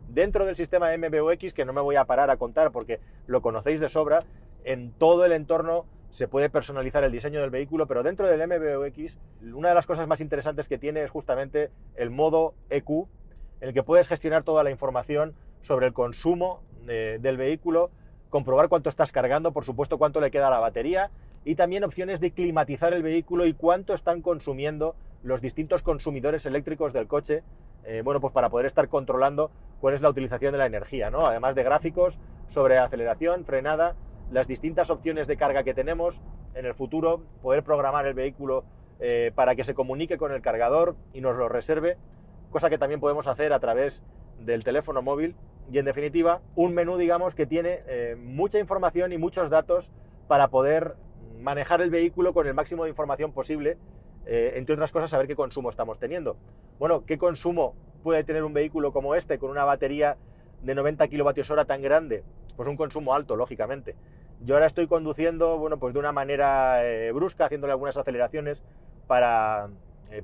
Dentro 0.09 0.45
del 0.45 0.57
sistema 0.57 0.91
MBUX, 0.97 1.53
que 1.53 1.65
no 1.65 1.73
me 1.73 1.81
voy 1.81 1.97
a 1.97 2.05
parar 2.05 2.31
a 2.31 2.37
contar 2.37 2.73
porque 2.73 2.99
lo 3.27 3.43
conocéis 3.43 3.79
de 3.79 3.89
sobra, 3.89 4.21
en 4.65 4.93
todo 4.93 5.25
el 5.25 5.33
entorno 5.33 5.87
se 6.11 6.27
puede 6.27 6.51
personalizar 6.51 7.05
el 7.05 7.13
diseño 7.13 7.41
del 7.41 7.51
vehículo, 7.51 7.87
pero 7.87 8.03
dentro 8.03 8.27
del 8.27 8.45
MBUX, 8.47 9.19
una 9.55 9.69
de 9.69 9.75
las 9.75 9.87
cosas 9.87 10.09
más 10.09 10.21
interesantes 10.21 10.67
que 10.67 10.79
tiene 10.79 11.03
es 11.03 11.11
justamente 11.11 11.71
el 11.95 12.11
modo 12.11 12.55
EQ, 12.71 13.07
en 13.61 13.69
el 13.69 13.75
que 13.75 13.83
puedes 13.83 14.09
gestionar 14.09 14.43
toda 14.43 14.65
la 14.65 14.71
información 14.71 15.35
sobre 15.63 15.87
el 15.87 15.93
consumo 15.93 16.63
eh, 16.89 17.19
del 17.21 17.37
vehículo, 17.37 17.91
comprobar 18.31 18.69
cuánto 18.69 18.89
estás 18.89 19.13
cargando, 19.13 19.53
por 19.53 19.65
supuesto 19.65 19.99
cuánto 19.99 20.21
le 20.21 20.31
queda 20.31 20.47
a 20.47 20.51
la 20.51 20.61
batería 20.61 21.11
y 21.45 21.57
también 21.57 21.85
opciones 21.85 22.21
de 22.21 22.31
climatizar 22.31 22.95
el 22.95 23.03
vehículo 23.03 23.45
y 23.47 23.53
cuánto 23.53 23.93
están 23.93 24.23
consumiendo 24.23 24.95
los 25.23 25.41
distintos 25.41 25.83
consumidores 25.83 26.47
eléctricos 26.47 26.93
del 26.93 27.07
coche, 27.07 27.43
eh, 27.85 28.03
bueno, 28.05 28.21
pues 28.21 28.33
para 28.33 28.49
poder 28.49 28.67
estar 28.67 28.89
controlando 28.89 29.51
cuál 29.81 29.95
es 29.95 30.01
la 30.01 30.09
utilización 30.09 30.53
de 30.53 30.59
la 30.59 30.67
energía, 30.67 31.11
¿no? 31.11 31.27
Además 31.27 31.55
de 31.55 31.63
gráficos 31.63 32.19
sobre 32.49 32.79
aceleración, 32.79 33.45
frenada, 33.45 33.97
las 34.31 34.47
distintas 34.47 34.91
opciones 34.91 35.27
de 35.27 35.37
carga 35.37 35.65
que 35.65 35.75
tenemos 35.75 36.21
en 36.55 36.67
el 36.67 36.75
futuro, 36.75 37.23
poder 37.43 37.63
programar 37.65 38.07
el 38.07 38.15
vehículo 38.15 38.65
eh, 39.01 39.33
para 39.35 39.55
que 39.55 39.65
se 39.65 39.75
comunique 39.75 40.19
con 40.19 40.33
el 40.33 40.41
cargador 40.41 40.95
y 41.13 41.21
nos 41.21 41.37
lo 41.37 41.49
reserve, 41.49 41.97
cosa 42.51 42.71
que 42.71 42.79
también 42.79 43.01
podemos 43.01 43.27
hacer 43.27 43.53
a 43.53 43.61
través 43.61 44.03
del 44.39 44.63
teléfono 44.65 45.03
móvil 45.03 45.35
y 45.71 45.79
en 45.79 45.85
definitiva 45.85 46.41
un 46.57 46.75
menú 46.75 46.97
digamos 46.97 47.35
que 47.35 47.47
tiene 47.47 47.81
eh, 47.87 48.17
mucha 48.19 48.59
información 48.59 49.13
y 49.13 49.19
muchos 49.19 49.51
datos 49.51 49.91
para 50.27 50.49
poder 50.49 50.97
manejar 51.41 51.81
el 51.81 51.91
vehículo 51.91 52.35
con 52.35 52.47
el 52.47 52.55
máximo 52.55 52.85
de 52.85 52.91
información 52.91 53.33
posible, 53.33 53.79
eh, 54.27 54.53
entre 54.57 54.75
otras 54.75 54.93
cosas 54.93 55.11
saber 55.11 55.27
qué 55.27 55.37
consumo 55.37 55.71
estamos 55.71 55.99
teniendo. 55.99 56.37
Bueno, 56.79 57.05
¿qué 57.07 57.19
consumo 57.19 57.75
puede 58.03 58.25
tener 58.25 58.45
un 58.45 58.53
vehículo 58.53 58.93
como 58.93 59.15
este 59.15 59.39
con 59.39 59.51
una 59.51 59.65
batería 59.65 60.17
de 60.63 60.75
90 60.75 61.09
kWh 61.09 61.65
tan 61.67 61.83
grande? 61.83 62.25
Pues 62.57 62.69
un 62.69 62.77
consumo 62.77 63.15
alto, 63.15 63.37
lógicamente. 63.37 63.97
Yo 64.43 64.55
ahora 64.55 64.67
estoy 64.67 64.87
conduciendo, 64.87 65.59
bueno, 65.59 65.79
pues 65.79 65.95
de 65.95 66.01
una 66.01 66.13
manera 66.13 66.85
eh, 66.85 67.13
brusca, 67.13 67.47
haciéndole 67.47 67.73
algunas 67.73 67.97
aceleraciones 67.97 68.63
para 69.07 69.71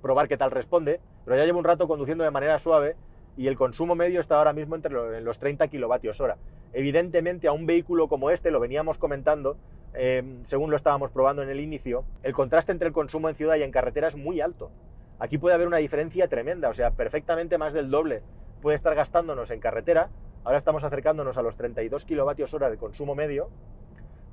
probar 0.02 0.26
qué 0.26 0.36
tal 0.36 0.50
responde, 0.50 1.00
pero 1.24 1.36
ya 1.36 1.44
llevo 1.44 1.60
un 1.60 1.64
rato 1.64 1.86
conduciendo 1.86 2.24
de 2.24 2.32
manera 2.32 2.58
suave 2.58 2.96
y 3.36 3.48
el 3.48 3.56
consumo 3.56 3.94
medio 3.94 4.20
está 4.20 4.36
ahora 4.38 4.52
mismo 4.52 4.74
entre 4.74 5.20
los 5.20 5.38
30 5.38 5.68
kilovatios 5.68 6.20
hora. 6.20 6.38
Evidentemente 6.72 7.48
a 7.48 7.52
un 7.52 7.66
vehículo 7.66 8.08
como 8.08 8.30
este, 8.30 8.50
lo 8.50 8.60
veníamos 8.60 8.98
comentando, 8.98 9.56
eh, 9.94 10.22
según 10.42 10.70
lo 10.70 10.76
estábamos 10.76 11.10
probando 11.10 11.42
en 11.42 11.50
el 11.50 11.60
inicio, 11.60 12.04
el 12.22 12.32
contraste 12.32 12.72
entre 12.72 12.88
el 12.88 12.94
consumo 12.94 13.28
en 13.28 13.34
ciudad 13.34 13.56
y 13.56 13.62
en 13.62 13.70
carretera 13.70 14.08
es 14.08 14.16
muy 14.16 14.40
alto. 14.40 14.70
Aquí 15.18 15.38
puede 15.38 15.54
haber 15.54 15.66
una 15.66 15.78
diferencia 15.78 16.28
tremenda, 16.28 16.68
o 16.68 16.74
sea, 16.74 16.90
perfectamente 16.90 17.58
más 17.58 17.72
del 17.72 17.90
doble 17.90 18.22
puede 18.60 18.76
estar 18.76 18.94
gastándonos 18.94 19.50
en 19.50 19.60
carretera. 19.60 20.10
Ahora 20.44 20.58
estamos 20.58 20.84
acercándonos 20.84 21.36
a 21.36 21.42
los 21.42 21.56
32 21.56 22.04
kilovatios 22.04 22.52
hora 22.54 22.70
de 22.70 22.76
consumo 22.76 23.14
medio, 23.14 23.48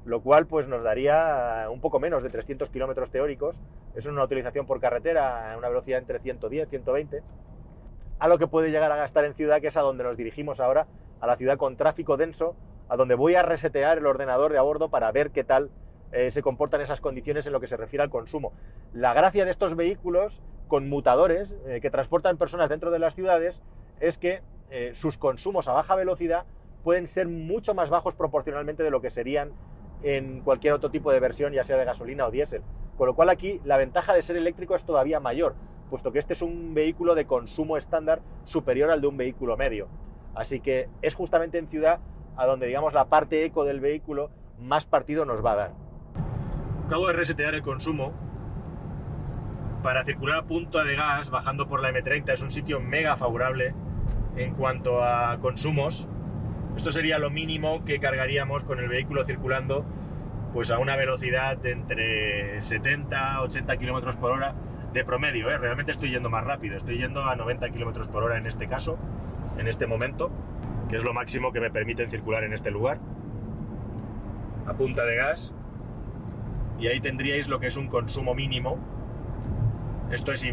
lo 0.06 0.22
cual 0.22 0.48
pues 0.48 0.68
nos 0.68 0.84
daría 0.84 1.68
un 1.72 1.80
poco 1.80 2.00
menos 2.00 2.24
de 2.24 2.30
300 2.30 2.70
kilómetros 2.70 3.12
teóricos. 3.12 3.62
Es 3.96 4.06
una 4.06 4.24
utilización 4.24 4.66
por 4.66 4.80
carretera 4.80 5.54
a 5.54 5.58
una 5.58 5.70
velocidad 5.70 6.00
entre 6.00 6.20
110 6.20 6.68
y 6.68 6.70
120 6.70 7.24
a 8.20 8.28
lo 8.28 8.38
que 8.38 8.48
puede 8.48 8.72
llegar 8.72 8.92
a 8.92 8.96
gastar 8.96 9.26
en 9.26 9.34
ciudad, 9.34 9.62
que 9.62 9.68
es 9.68 9.78
a 9.78 9.82
donde 9.82 10.04
nos 10.04 10.18
dirigimos 10.18 10.60
ahora, 10.60 10.88
a 11.20 11.28
la 11.28 11.36
ciudad 11.36 11.58
con 11.58 11.78
tráfico 11.78 12.18
denso, 12.18 12.56
a 12.90 12.96
donde 12.96 13.16
voy 13.16 13.36
a 13.36 13.44
resetear 13.44 13.98
el 13.98 14.06
ordenador 14.06 14.52
de 14.52 14.58
a 14.58 14.62
bordo 14.62 14.90
para 14.90 15.12
ver 15.12 15.32
qué 15.32 15.44
tal 15.44 15.72
eh, 16.12 16.30
se 16.30 16.44
comportan 16.44 16.82
esas 16.82 17.02
condiciones 17.02 17.48
en 17.48 17.54
lo 17.54 17.60
que 17.60 17.68
se 17.68 17.76
refiere 17.76 18.04
al 18.04 18.10
consumo. 18.10 18.54
La 18.94 19.14
gracia 19.14 19.46
de 19.46 19.52
estos 19.52 19.76
vehículos 19.76 20.42
con 20.68 20.88
mutadores 20.88 21.54
eh, 21.66 21.80
que 21.82 21.90
transportan 21.90 22.38
personas 22.38 22.70
dentro 22.70 22.92
de 22.92 23.00
las 23.00 23.16
ciudades 23.16 23.62
es 24.00 24.18
que 24.18 24.42
eh, 24.70 24.92
sus 24.94 25.18
consumos 25.18 25.68
a 25.68 25.74
baja 25.74 25.96
velocidad 25.96 26.46
pueden 26.84 27.08
ser 27.08 27.28
mucho 27.28 27.74
más 27.74 27.90
bajos 27.90 28.14
proporcionalmente 28.16 28.84
de 28.84 28.92
lo 28.92 29.02
que 29.02 29.10
serían 29.10 29.54
en 30.04 30.42
cualquier 30.42 30.74
otro 30.74 30.92
tipo 30.92 31.12
de 31.12 31.20
versión, 31.20 31.54
ya 31.54 31.64
sea 31.64 31.78
de 31.78 31.86
gasolina 31.86 32.28
o 32.28 32.32
diésel. 32.32 32.62
Con 32.98 33.08
lo 33.08 33.16
cual 33.16 33.30
aquí 33.30 33.62
la 33.64 33.78
ventaja 33.78 34.14
de 34.14 34.22
ser 34.22 34.36
eléctrico 34.36 34.76
es 34.76 34.84
todavía 34.84 35.20
mayor, 35.20 35.56
puesto 35.94 36.12
que 36.12 36.18
este 36.18 36.34
es 36.34 36.42
un 36.42 36.74
vehículo 36.74 37.14
de 37.14 37.26
consumo 37.28 37.78
estándar 37.78 38.24
superior 38.46 38.90
al 38.90 39.00
de 39.00 39.06
un 39.06 39.16
vehículo 39.16 39.56
medio. 39.58 39.90
Así 40.34 40.60
que 40.60 40.90
es 41.04 41.14
justamente 41.14 41.60
en 41.60 41.68
ciudad 41.68 42.00
a 42.36 42.48
donde, 42.48 42.66
digamos, 42.66 42.96
la 42.96 43.06
parte 43.06 43.46
eco 43.46 43.64
del 43.64 43.80
vehículo 43.80 44.32
más 44.60 44.86
partido 44.86 45.24
nos 45.24 45.46
va 45.46 45.52
a 45.52 45.56
dar. 45.56 45.72
Acabo 46.88 47.06
de 47.06 47.14
resetear 47.14 47.54
el 47.54 47.62
consumo. 47.62 48.12
Para 49.84 50.04
circular 50.04 50.40
a 50.40 50.44
punta 50.48 50.84
de 50.84 50.96
gas, 50.96 51.30
bajando 51.30 51.68
por 51.68 51.80
la 51.80 51.92
M30, 51.92 52.34
es 52.34 52.42
un 52.42 52.50
sitio 52.50 52.80
mega 52.80 53.16
favorable 53.16 53.76
en 54.36 54.56
cuanto 54.56 55.04
a 55.04 55.38
consumos. 55.42 56.08
Esto 56.76 56.92
sería 56.92 57.20
lo 57.20 57.30
mínimo 57.30 57.86
que 57.86 58.00
cargaríamos 58.00 58.64
con 58.64 58.80
el 58.80 58.90
vehículo 58.90 59.26
circulando 59.26 59.86
pues 60.54 60.72
a 60.72 60.80
una 60.80 60.96
velocidad 60.96 61.56
de 61.58 61.72
entre 61.72 62.62
70 62.64 63.42
80 63.42 63.78
kilómetros 63.78 64.16
por 64.16 64.32
hora 64.32 64.56
de 64.94 65.04
promedio, 65.04 65.50
¿eh? 65.50 65.58
realmente 65.58 65.92
estoy 65.92 66.12
yendo 66.12 66.30
más 66.30 66.44
rápido, 66.44 66.78
estoy 66.78 66.98
yendo 66.98 67.24
a 67.24 67.36
90 67.36 67.70
km 67.70 68.08
por 68.08 68.24
hora 68.24 68.38
en 68.38 68.48
este 68.48 68.68
caso, 68.68 68.98
en 69.58 69.68
este 69.68 69.88
momento, 69.88 70.32
que 70.90 70.98
es 70.98 71.04
lo 71.04 71.14
máximo 71.14 71.52
que 71.52 71.60
me 71.60 71.72
permiten 71.72 72.10
circular 72.10 72.44
en 72.44 72.54
este 72.54 72.72
lugar, 72.72 73.00
a 74.66 74.74
punta 74.74 75.06
de 75.06 75.16
gas, 75.16 75.54
y 76.80 76.88
ahí 76.88 77.00
tendríais 77.00 77.48
lo 77.48 77.60
que 77.60 77.68
es 77.68 77.78
un 77.78 77.88
consumo 77.88 78.34
mínimo. 78.36 78.78
Esto 80.12 80.32
es 80.32 80.44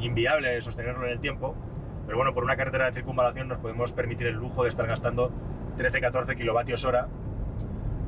inviable 0.00 0.60
sostenerlo 0.60 1.06
en 1.06 1.12
el 1.12 1.20
tiempo, 1.20 1.56
pero 2.06 2.18
bueno, 2.18 2.34
por 2.34 2.44
una 2.44 2.56
carretera 2.56 2.86
de 2.86 2.92
circunvalación 2.92 3.48
nos 3.48 3.58
podemos 3.58 3.92
permitir 3.92 4.26
el 4.26 4.34
lujo 4.34 4.62
de 4.62 4.68
estar 4.68 4.86
gastando 4.86 5.32
13-14 5.76 6.36
kilovatios 6.36 6.84
hora 6.84 7.08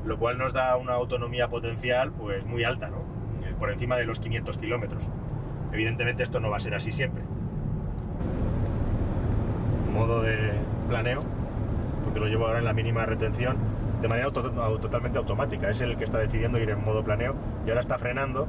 lo 0.05 0.19
cual 0.19 0.39
nos 0.39 0.53
da 0.53 0.77
una 0.77 0.95
autonomía 0.95 1.49
potencial 1.49 2.13
pues 2.13 2.45
muy 2.45 2.65
alta, 2.65 2.89
¿no? 2.89 2.99
Eh, 3.45 3.55
por 3.59 3.71
encima 3.71 3.97
de 3.97 4.05
los 4.05 4.21
500 4.21 4.59
kilómetros. 4.59 5.11
Evidentemente 5.75 6.23
esto 6.23 6.39
no 6.39 6.51
va 6.51 6.59
a 6.59 6.61
ser 6.61 6.75
así 6.75 6.93
siempre. 6.93 7.25
Modo 9.93 10.23
de 10.23 10.53
planeo, 10.89 11.23
porque 12.05 12.21
lo 12.21 12.29
llevo 12.29 12.47
ahora 12.47 12.61
en 12.61 12.65
la 12.65 12.73
mínima 12.73 13.05
retención, 13.07 13.57
de 14.01 14.07
manera 14.07 14.31
totalmente 14.31 15.19
automática. 15.19 15.69
Es 15.69 15.81
el 15.81 15.97
que 15.97 16.05
está 16.05 16.19
decidiendo 16.19 16.61
ir 16.61 16.71
en 16.71 16.85
modo 16.85 17.03
planeo 17.03 17.35
y 17.67 17.71
ahora 17.71 17.81
está 17.81 17.99
frenando 17.99 18.47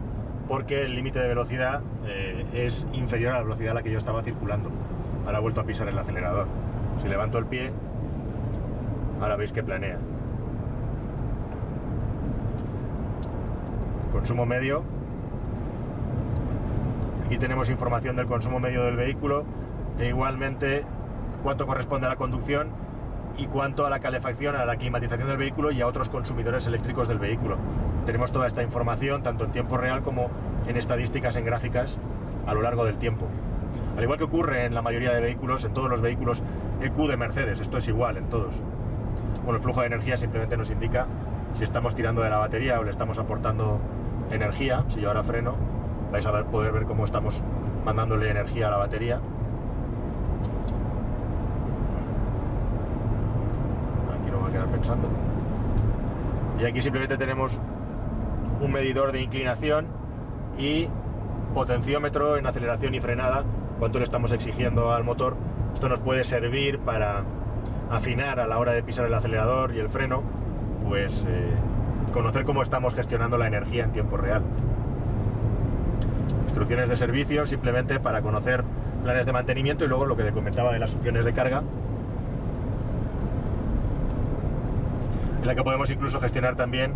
porque 0.47 0.83
el 0.83 0.95
límite 0.95 1.17
de 1.17 1.27
velocidad 1.27 1.81
eh, 2.05 2.45
es 2.53 2.85
inferior 2.93 3.33
a 3.33 3.37
la 3.37 3.43
velocidad 3.43 3.71
a 3.71 3.73
la 3.73 3.81
que 3.81 3.89
yo 3.89 3.97
estaba 3.97 4.21
circulando. 4.21 4.69
Ahora 5.25 5.39
ha 5.39 5.41
vuelto 5.41 5.61
a 5.61 5.63
pisar 5.63 5.87
el 5.87 5.97
acelerador. 5.97 6.45
Si 7.01 7.07
levanto 7.07 7.39
el 7.39 7.47
pie, 7.47 7.71
ahora 9.19 9.35
veis 9.35 9.51
que 9.51 9.63
planea. 9.63 9.97
Consumo 14.11 14.45
medio. 14.45 14.94
Aquí 17.25 17.39
tenemos 17.39 17.71
información 17.71 18.15
del 18.15 18.27
consumo 18.27 18.59
medio 18.59 18.83
del 18.83 18.97
vehículo 18.97 19.45
e 19.97 20.09
igualmente 20.09 20.83
cuánto 21.41 21.65
corresponde 21.65 22.05
a 22.05 22.09
la 22.11 22.17
conducción 22.17 22.67
y 23.35 23.47
cuánto 23.47 23.83
a 23.87 23.89
la 23.89 23.99
calefacción, 23.99 24.55
a 24.55 24.63
la 24.63 24.75
climatización 24.75 25.27
del 25.27 25.37
vehículo 25.37 25.71
y 25.71 25.81
a 25.81 25.87
otros 25.87 26.07
consumidores 26.07 26.67
eléctricos 26.67 27.07
del 27.07 27.17
vehículo. 27.17 27.57
Tenemos 28.05 28.31
toda 28.31 28.45
esta 28.45 28.61
información 28.61 29.23
tanto 29.23 29.43
en 29.43 29.51
tiempo 29.51 29.75
real 29.75 30.03
como 30.03 30.29
en 30.67 30.77
estadísticas, 30.77 31.35
en 31.35 31.45
gráficas 31.45 31.97
a 32.45 32.53
lo 32.53 32.61
largo 32.61 32.85
del 32.85 32.99
tiempo. 32.99 33.25
Al 33.97 34.03
igual 34.03 34.19
que 34.19 34.25
ocurre 34.25 34.65
en 34.65 34.75
la 34.75 34.83
mayoría 34.83 35.11
de 35.11 35.19
vehículos, 35.19 35.65
en 35.65 35.73
todos 35.73 35.89
los 35.89 36.01
vehículos 36.01 36.43
EQ 36.83 37.07
de 37.07 37.17
Mercedes, 37.17 37.59
esto 37.59 37.79
es 37.79 37.87
igual 37.87 38.17
en 38.17 38.29
todos. 38.29 38.61
Bueno, 39.43 39.57
el 39.57 39.63
flujo 39.63 39.81
de 39.81 39.87
energía 39.87 40.19
simplemente 40.19 40.57
nos 40.57 40.69
indica 40.69 41.07
si 41.55 41.63
estamos 41.63 41.95
tirando 41.95 42.21
de 42.21 42.29
la 42.29 42.37
batería 42.37 42.79
o 42.79 42.83
le 42.83 42.91
estamos 42.91 43.17
aportando 43.17 43.79
energía, 44.29 44.83
si 44.89 45.01
yo 45.01 45.07
ahora 45.07 45.23
freno, 45.23 45.55
vais 46.15 46.25
a 46.25 46.43
poder 46.45 46.71
ver 46.71 46.85
cómo 46.85 47.03
estamos 47.03 47.41
mandándole 47.83 48.29
energía 48.29 48.67
a 48.67 48.71
la 48.71 48.77
batería. 48.77 49.19
Aquí 54.17 54.31
no 54.31 54.39
va 54.39 54.47
a 54.47 54.51
quedar 54.51 54.67
pensando. 54.67 55.09
Y 56.57 56.63
aquí 56.63 56.81
simplemente 56.81 57.17
tenemos 57.17 57.59
un 58.61 58.71
medidor 58.71 59.11
de 59.11 59.23
inclinación 59.23 59.87
y 60.57 60.87
potenciómetro 61.53 62.37
en 62.37 62.47
aceleración 62.47 62.95
y 62.95 63.01
frenada, 63.01 63.43
cuánto 63.77 63.99
le 63.99 64.05
estamos 64.05 64.31
exigiendo 64.31 64.93
al 64.93 65.03
motor. 65.03 65.35
Esto 65.73 65.89
nos 65.89 65.99
puede 65.99 66.23
servir 66.23 66.79
para 66.79 67.23
afinar 67.91 68.39
a 68.39 68.47
la 68.47 68.57
hora 68.57 68.71
de 68.71 68.83
pisar 68.83 69.05
el 69.05 69.13
acelerador 69.13 69.75
y 69.75 69.79
el 69.79 69.89
freno, 69.89 70.23
pues 70.87 71.25
eh, 71.27 71.51
conocer 72.13 72.45
cómo 72.45 72.61
estamos 72.61 72.93
gestionando 72.95 73.37
la 73.37 73.47
energía 73.47 73.83
en 73.83 73.91
tiempo 73.91 74.15
real. 74.15 74.43
Instrucciones 76.55 76.87
de 76.87 76.95
servicio 76.95 77.45
simplemente 77.45 77.99
para 77.99 78.21
conocer 78.21 78.63
planes 79.03 79.25
de 79.25 79.33
mantenimiento 79.33 79.83
y 79.83 79.89
luego 79.89 80.05
lo 80.05 80.15
que 80.15 80.31
comentaba 80.31 80.71
de 80.71 80.79
las 80.79 80.95
opciones 80.95 81.25
de 81.25 81.33
carga, 81.33 81.63
en 85.41 85.45
la 85.45 85.53
que 85.53 85.61
podemos 85.65 85.91
incluso 85.91 86.21
gestionar 86.21 86.55
también 86.55 86.93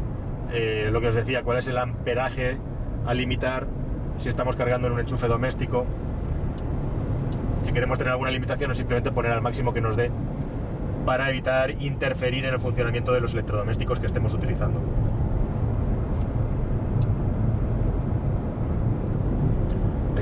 eh, 0.54 0.88
lo 0.94 1.02
que 1.02 1.10
os 1.10 1.16
decía, 1.16 1.44
cuál 1.44 1.58
es 1.58 1.68
el 1.68 1.78
amperaje 1.78 2.58
a 3.06 3.14
limitar 3.14 3.68
si 4.18 4.30
estamos 4.30 4.56
cargando 4.56 4.88
en 4.88 4.94
un 4.94 5.02
enchufe 5.02 5.28
doméstico, 5.28 5.86
si 7.62 7.74
queremos 7.74 7.98
tener 7.98 8.14
alguna 8.14 8.32
limitación 8.32 8.72
o 8.72 8.76
simplemente 8.76 9.12
poner 9.12 9.34
al 9.34 9.42
máximo 9.42 9.74
que 9.74 9.82
nos 9.82 9.98
dé 9.98 10.10
para 11.06 11.30
evitar 11.30 11.72
interferir 11.82 12.46
en 12.46 12.54
el 12.54 12.62
funcionamiento 12.62 13.12
de 13.12 13.20
los 13.20 13.34
electrodomésticos 13.34 14.00
que 14.00 14.06
estemos 14.06 14.34
utilizando. 14.34 14.80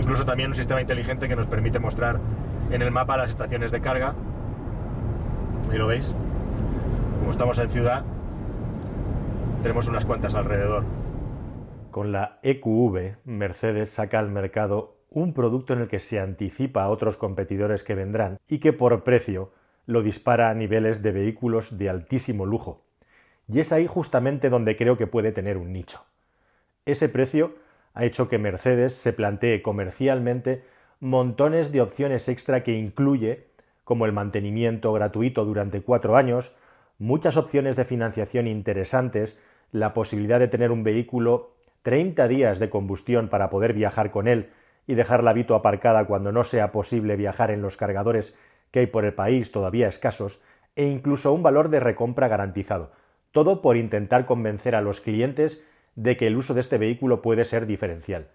Incluso 0.07 0.23
también 0.23 0.51
un 0.51 0.55
sistema 0.55 0.79
inteligente 0.79 1.27
que 1.27 1.35
nos 1.35 1.47
permite 1.47 1.79
mostrar 1.79 2.17
en 2.71 2.81
el 2.81 2.91
mapa 2.91 3.17
las 3.17 3.29
estaciones 3.29 3.73
de 3.73 3.81
carga. 3.81 4.15
Ahí 5.69 5.77
lo 5.77 5.85
veis. 5.85 6.15
Como 7.19 7.29
estamos 7.29 7.59
en 7.59 7.69
ciudad, 7.69 8.05
tenemos 9.61 9.89
unas 9.89 10.05
cuantas 10.05 10.33
alrededor. 10.33 10.85
Con 11.91 12.13
la 12.13 12.39
EQV, 12.41 13.17
Mercedes 13.25 13.89
saca 13.89 14.19
al 14.19 14.29
mercado 14.29 14.95
un 15.11 15.33
producto 15.33 15.73
en 15.73 15.81
el 15.81 15.89
que 15.89 15.99
se 15.99 16.21
anticipa 16.21 16.83
a 16.83 16.89
otros 16.89 17.17
competidores 17.17 17.83
que 17.83 17.95
vendrán 17.95 18.37
y 18.47 18.59
que 18.59 18.71
por 18.71 19.03
precio 19.03 19.51
lo 19.87 20.03
dispara 20.03 20.49
a 20.49 20.53
niveles 20.53 21.03
de 21.03 21.11
vehículos 21.11 21.77
de 21.77 21.89
altísimo 21.89 22.45
lujo. 22.45 22.85
Y 23.49 23.59
es 23.59 23.73
ahí 23.73 23.87
justamente 23.87 24.49
donde 24.49 24.77
creo 24.77 24.95
que 24.95 25.05
puede 25.05 25.33
tener 25.33 25.57
un 25.57 25.73
nicho. 25.73 26.05
Ese 26.85 27.09
precio 27.09 27.66
ha 27.97 28.05
hecho 28.05 28.29
que 28.29 28.37
Mercedes 28.37 28.93
se 28.93 29.11
plantee 29.11 29.63
comercialmente 29.63 30.63
montones 30.99 31.71
de 31.71 31.81
opciones 31.81 32.29
extra 32.29 32.61
que 32.61 32.73
incluye, 32.73 33.47
como 33.83 34.05
el 34.05 34.11
mantenimiento 34.11 34.93
gratuito 34.93 35.45
durante 35.45 35.81
cuatro 35.81 36.15
años, 36.15 36.55
muchas 36.99 37.37
opciones 37.37 37.75
de 37.75 37.85
financiación 37.85 38.45
interesantes, 38.45 39.39
la 39.71 39.95
posibilidad 39.95 40.37
de 40.39 40.47
tener 40.47 40.71
un 40.71 40.83
vehículo 40.83 41.55
30 41.81 42.27
días 42.27 42.59
de 42.59 42.69
combustión 42.69 43.29
para 43.29 43.49
poder 43.49 43.73
viajar 43.73 44.11
con 44.11 44.27
él 44.27 44.51
y 44.85 44.93
dejar 44.93 45.23
la 45.23 45.33
Vito 45.33 45.55
aparcada 45.55 46.05
cuando 46.05 46.31
no 46.31 46.43
sea 46.43 46.71
posible 46.71 47.15
viajar 47.15 47.49
en 47.49 47.63
los 47.63 47.77
cargadores 47.77 48.37
que 48.69 48.81
hay 48.81 48.87
por 48.87 49.05
el 49.05 49.15
país 49.15 49.51
todavía 49.51 49.87
escasos, 49.87 50.43
e 50.75 50.85
incluso 50.85 51.33
un 51.33 51.41
valor 51.41 51.69
de 51.69 51.79
recompra 51.79 52.27
garantizado. 52.27 52.91
Todo 53.31 53.63
por 53.63 53.75
intentar 53.75 54.27
convencer 54.27 54.75
a 54.75 54.81
los 54.81 55.01
clientes 55.01 55.63
de 55.97 56.15
que 56.15 56.27
el 56.27 56.37
uso 56.37 56.53
de 56.53 56.61
este 56.61 56.77
vehículo 56.77 57.21
puede 57.21 57.43
ser 57.43 57.65
diferencial. 57.65 58.27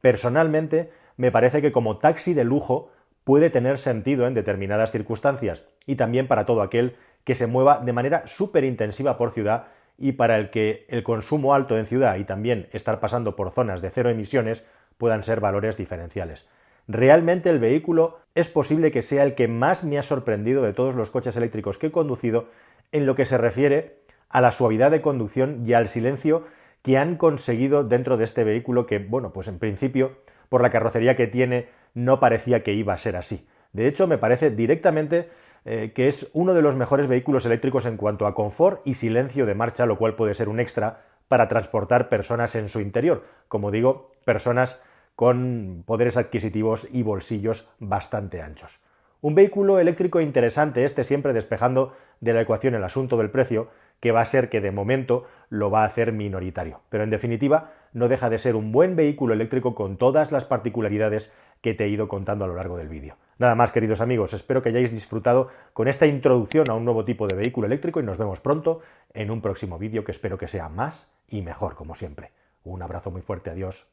Personalmente, 0.00 0.90
me 1.16 1.30
parece 1.30 1.62
que 1.62 1.70
como 1.70 1.98
taxi 1.98 2.34
de 2.34 2.42
lujo 2.42 2.90
puede 3.22 3.50
tener 3.50 3.78
sentido 3.78 4.26
en 4.26 4.34
determinadas 4.34 4.90
circunstancias 4.90 5.64
y 5.86 5.94
también 5.94 6.26
para 6.26 6.46
todo 6.46 6.62
aquel 6.62 6.96
que 7.22 7.36
se 7.36 7.46
mueva 7.46 7.78
de 7.78 7.92
manera 7.92 8.26
súper 8.26 8.64
intensiva 8.64 9.16
por 9.16 9.30
ciudad 9.30 9.66
y 9.98 10.12
para 10.12 10.38
el 10.38 10.50
que 10.50 10.86
el 10.88 11.02
consumo 11.02 11.54
alto 11.54 11.78
en 11.78 11.86
ciudad 11.86 12.16
y 12.16 12.24
también 12.24 12.68
estar 12.72 12.98
pasando 12.98 13.36
por 13.36 13.52
zonas 13.52 13.82
de 13.82 13.90
cero 13.90 14.10
emisiones 14.10 14.66
puedan 14.96 15.22
ser 15.22 15.40
valores 15.40 15.76
diferenciales. 15.76 16.48
Realmente 16.88 17.50
el 17.50 17.60
vehículo 17.60 18.18
es 18.34 18.48
posible 18.48 18.90
que 18.90 19.02
sea 19.02 19.22
el 19.22 19.34
que 19.34 19.48
más 19.48 19.84
me 19.84 19.98
ha 19.98 20.02
sorprendido 20.02 20.62
de 20.62 20.72
todos 20.72 20.94
los 20.94 21.10
coches 21.10 21.36
eléctricos 21.36 21.78
que 21.78 21.88
he 21.88 21.92
conducido 21.92 22.48
en 22.90 23.06
lo 23.06 23.14
que 23.14 23.26
se 23.26 23.38
refiere 23.38 23.98
a 24.30 24.40
la 24.40 24.50
suavidad 24.50 24.90
de 24.90 25.02
conducción 25.02 25.62
y 25.64 25.74
al 25.74 25.88
silencio 25.88 26.46
que 26.82 26.98
han 26.98 27.16
conseguido 27.16 27.84
dentro 27.84 28.16
de 28.16 28.24
este 28.24 28.44
vehículo 28.44 28.86
que, 28.86 28.98
bueno, 28.98 29.32
pues 29.32 29.48
en 29.48 29.58
principio, 29.58 30.18
por 30.48 30.62
la 30.62 30.70
carrocería 30.70 31.16
que 31.16 31.26
tiene, 31.26 31.68
no 31.94 32.20
parecía 32.20 32.62
que 32.62 32.72
iba 32.72 32.92
a 32.92 32.98
ser 32.98 33.16
así. 33.16 33.46
De 33.72 33.86
hecho, 33.86 34.06
me 34.06 34.18
parece 34.18 34.50
directamente 34.50 35.30
eh, 35.64 35.92
que 35.94 36.08
es 36.08 36.30
uno 36.34 36.54
de 36.54 36.62
los 36.62 36.76
mejores 36.76 37.06
vehículos 37.06 37.46
eléctricos 37.46 37.86
en 37.86 37.96
cuanto 37.96 38.26
a 38.26 38.34
confort 38.34 38.86
y 38.86 38.94
silencio 38.94 39.46
de 39.46 39.54
marcha, 39.54 39.86
lo 39.86 39.96
cual 39.96 40.16
puede 40.16 40.34
ser 40.34 40.48
un 40.48 40.60
extra 40.60 41.04
para 41.28 41.48
transportar 41.48 42.08
personas 42.08 42.54
en 42.56 42.68
su 42.68 42.80
interior. 42.80 43.24
Como 43.48 43.70
digo, 43.70 44.10
personas 44.24 44.82
con 45.14 45.84
poderes 45.86 46.16
adquisitivos 46.16 46.88
y 46.90 47.02
bolsillos 47.02 47.68
bastante 47.78 48.42
anchos. 48.42 48.80
Un 49.20 49.36
vehículo 49.36 49.78
eléctrico 49.78 50.20
interesante, 50.20 50.84
este 50.84 51.04
siempre 51.04 51.32
despejando 51.32 51.94
de 52.20 52.34
la 52.34 52.40
ecuación 52.40 52.74
el 52.74 52.82
asunto 52.82 53.16
del 53.16 53.30
precio, 53.30 53.68
que 54.02 54.10
va 54.10 54.20
a 54.20 54.26
ser 54.26 54.48
que 54.48 54.60
de 54.60 54.72
momento 54.72 55.26
lo 55.48 55.70
va 55.70 55.82
a 55.82 55.86
hacer 55.86 56.12
minoritario. 56.12 56.80
Pero 56.88 57.04
en 57.04 57.10
definitiva, 57.10 57.70
no 57.92 58.08
deja 58.08 58.30
de 58.30 58.40
ser 58.40 58.56
un 58.56 58.72
buen 58.72 58.96
vehículo 58.96 59.32
eléctrico 59.32 59.76
con 59.76 59.96
todas 59.96 60.32
las 60.32 60.44
particularidades 60.44 61.32
que 61.60 61.72
te 61.72 61.84
he 61.84 61.88
ido 61.88 62.08
contando 62.08 62.44
a 62.44 62.48
lo 62.48 62.56
largo 62.56 62.76
del 62.76 62.88
vídeo. 62.88 63.16
Nada 63.38 63.54
más, 63.54 63.70
queridos 63.70 64.00
amigos, 64.00 64.32
espero 64.32 64.60
que 64.60 64.70
hayáis 64.70 64.90
disfrutado 64.90 65.46
con 65.72 65.86
esta 65.86 66.06
introducción 66.06 66.68
a 66.68 66.74
un 66.74 66.84
nuevo 66.84 67.04
tipo 67.04 67.28
de 67.28 67.36
vehículo 67.36 67.68
eléctrico 67.68 68.00
y 68.00 68.02
nos 68.02 68.18
vemos 68.18 68.40
pronto 68.40 68.80
en 69.14 69.30
un 69.30 69.40
próximo 69.40 69.78
vídeo 69.78 70.02
que 70.02 70.10
espero 70.10 70.36
que 70.36 70.48
sea 70.48 70.68
más 70.68 71.12
y 71.28 71.42
mejor, 71.42 71.76
como 71.76 71.94
siempre. 71.94 72.32
Un 72.64 72.82
abrazo 72.82 73.12
muy 73.12 73.22
fuerte, 73.22 73.50
adiós. 73.50 73.86